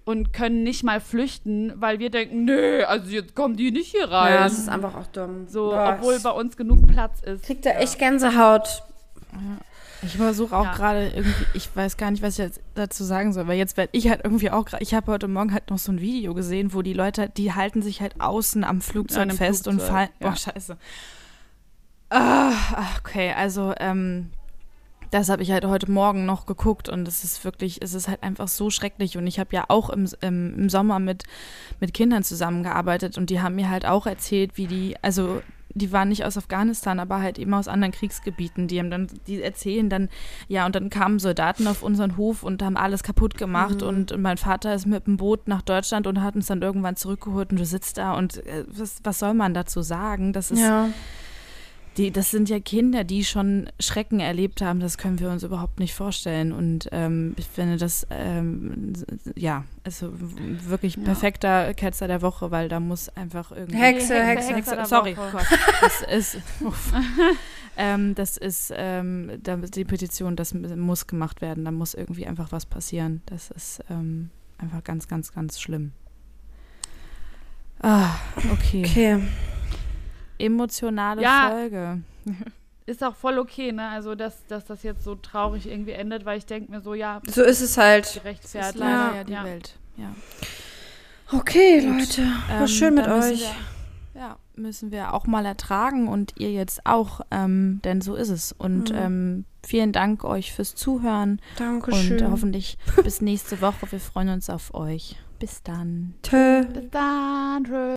[0.07, 4.09] und können nicht mal flüchten, weil wir denken, nö, also jetzt kommen die nicht hier
[4.09, 4.35] rein.
[4.35, 5.49] Ja, das ist einfach auch dumm.
[5.49, 5.97] So, Boah.
[5.97, 7.43] obwohl bei uns genug Platz ist.
[7.43, 7.79] Kriegt da ja.
[7.79, 8.83] echt Gänsehaut.
[10.03, 10.73] Ich versuche auch ja.
[10.73, 13.89] gerade irgendwie, ich weiß gar nicht, was ich jetzt dazu sagen soll, weil jetzt werde
[13.91, 16.73] ich halt irgendwie auch gerade, ich habe heute Morgen halt noch so ein Video gesehen,
[16.73, 20.09] wo die Leute, die halten sich halt außen am Flugzeug fest Flugzeug, und fallen.
[20.21, 20.29] Ja.
[20.29, 20.77] Boah, scheiße.
[22.11, 22.53] Ah,
[22.99, 24.29] okay, also ähm,
[25.11, 28.23] das habe ich halt heute Morgen noch geguckt und es ist wirklich, es ist halt
[28.23, 29.17] einfach so schrecklich.
[29.17, 31.23] Und ich habe ja auch im, im, im, Sommer mit,
[31.79, 35.41] mit Kindern zusammengearbeitet und die haben mir halt auch erzählt, wie die, also
[35.73, 38.67] die waren nicht aus Afghanistan, aber halt eben aus anderen Kriegsgebieten.
[38.67, 40.09] Die haben dann, die erzählen dann,
[40.47, 43.81] ja, und dann kamen Soldaten auf unseren Hof und haben alles kaputt gemacht.
[43.81, 43.87] Mhm.
[43.87, 47.51] Und, mein Vater ist mit dem Boot nach Deutschland und hat uns dann irgendwann zurückgeholt
[47.51, 50.33] und du sitzt da und äh, was, was soll man dazu sagen?
[50.33, 50.59] Das ist.
[50.59, 50.89] Ja
[51.97, 55.79] die, das sind ja Kinder, die schon Schrecken erlebt haben, das können wir uns überhaupt
[55.79, 56.51] nicht vorstellen.
[56.51, 58.93] Und ähm, ich finde das, ähm,
[59.35, 61.03] ja, also wirklich ja.
[61.03, 63.77] perfekter Ketzer der Woche, weil da muss einfach irgendwie.
[63.77, 64.77] Hexe, Hexe, Hexe.
[64.77, 65.45] Hexe sorry, Gott.
[65.81, 66.37] Das ist.
[67.77, 71.65] ähm, das ist ähm, die Petition, das muss gemacht werden.
[71.65, 73.21] Da muss irgendwie einfach was passieren.
[73.25, 74.29] Das ist ähm,
[74.59, 75.93] einfach ganz, ganz, ganz schlimm.
[77.81, 78.15] Ah,
[78.51, 78.85] okay.
[78.85, 79.21] Okay
[80.39, 82.01] emotionale ja, Folge.
[82.85, 83.89] Ist auch voll okay, ne?
[83.89, 87.21] Also, dass, dass das jetzt so traurig irgendwie endet, weil ich denke mir so, ja.
[87.27, 88.13] So ist es halt.
[88.13, 88.75] Gerechtfertigt.
[88.75, 89.43] Ist leider ja, ja die ja.
[89.43, 89.77] Welt.
[89.97, 90.15] Ja.
[91.31, 91.99] Okay, Gut.
[91.99, 92.21] Leute.
[92.47, 93.41] War ähm, schön mit euch.
[93.41, 98.29] Wir, ja, müssen wir auch mal ertragen und ihr jetzt auch, ähm, denn so ist
[98.29, 98.53] es.
[98.53, 98.97] Und mhm.
[98.97, 101.41] ähm, vielen Dank euch fürs Zuhören.
[101.57, 102.21] Dankeschön.
[102.21, 103.91] Und hoffentlich bis nächste Woche.
[103.91, 105.17] Wir freuen uns auf euch.
[105.39, 106.15] Bis dann.
[106.23, 106.63] Tschö.
[106.63, 107.65] Bis dann.
[107.65, 107.95] Tschö.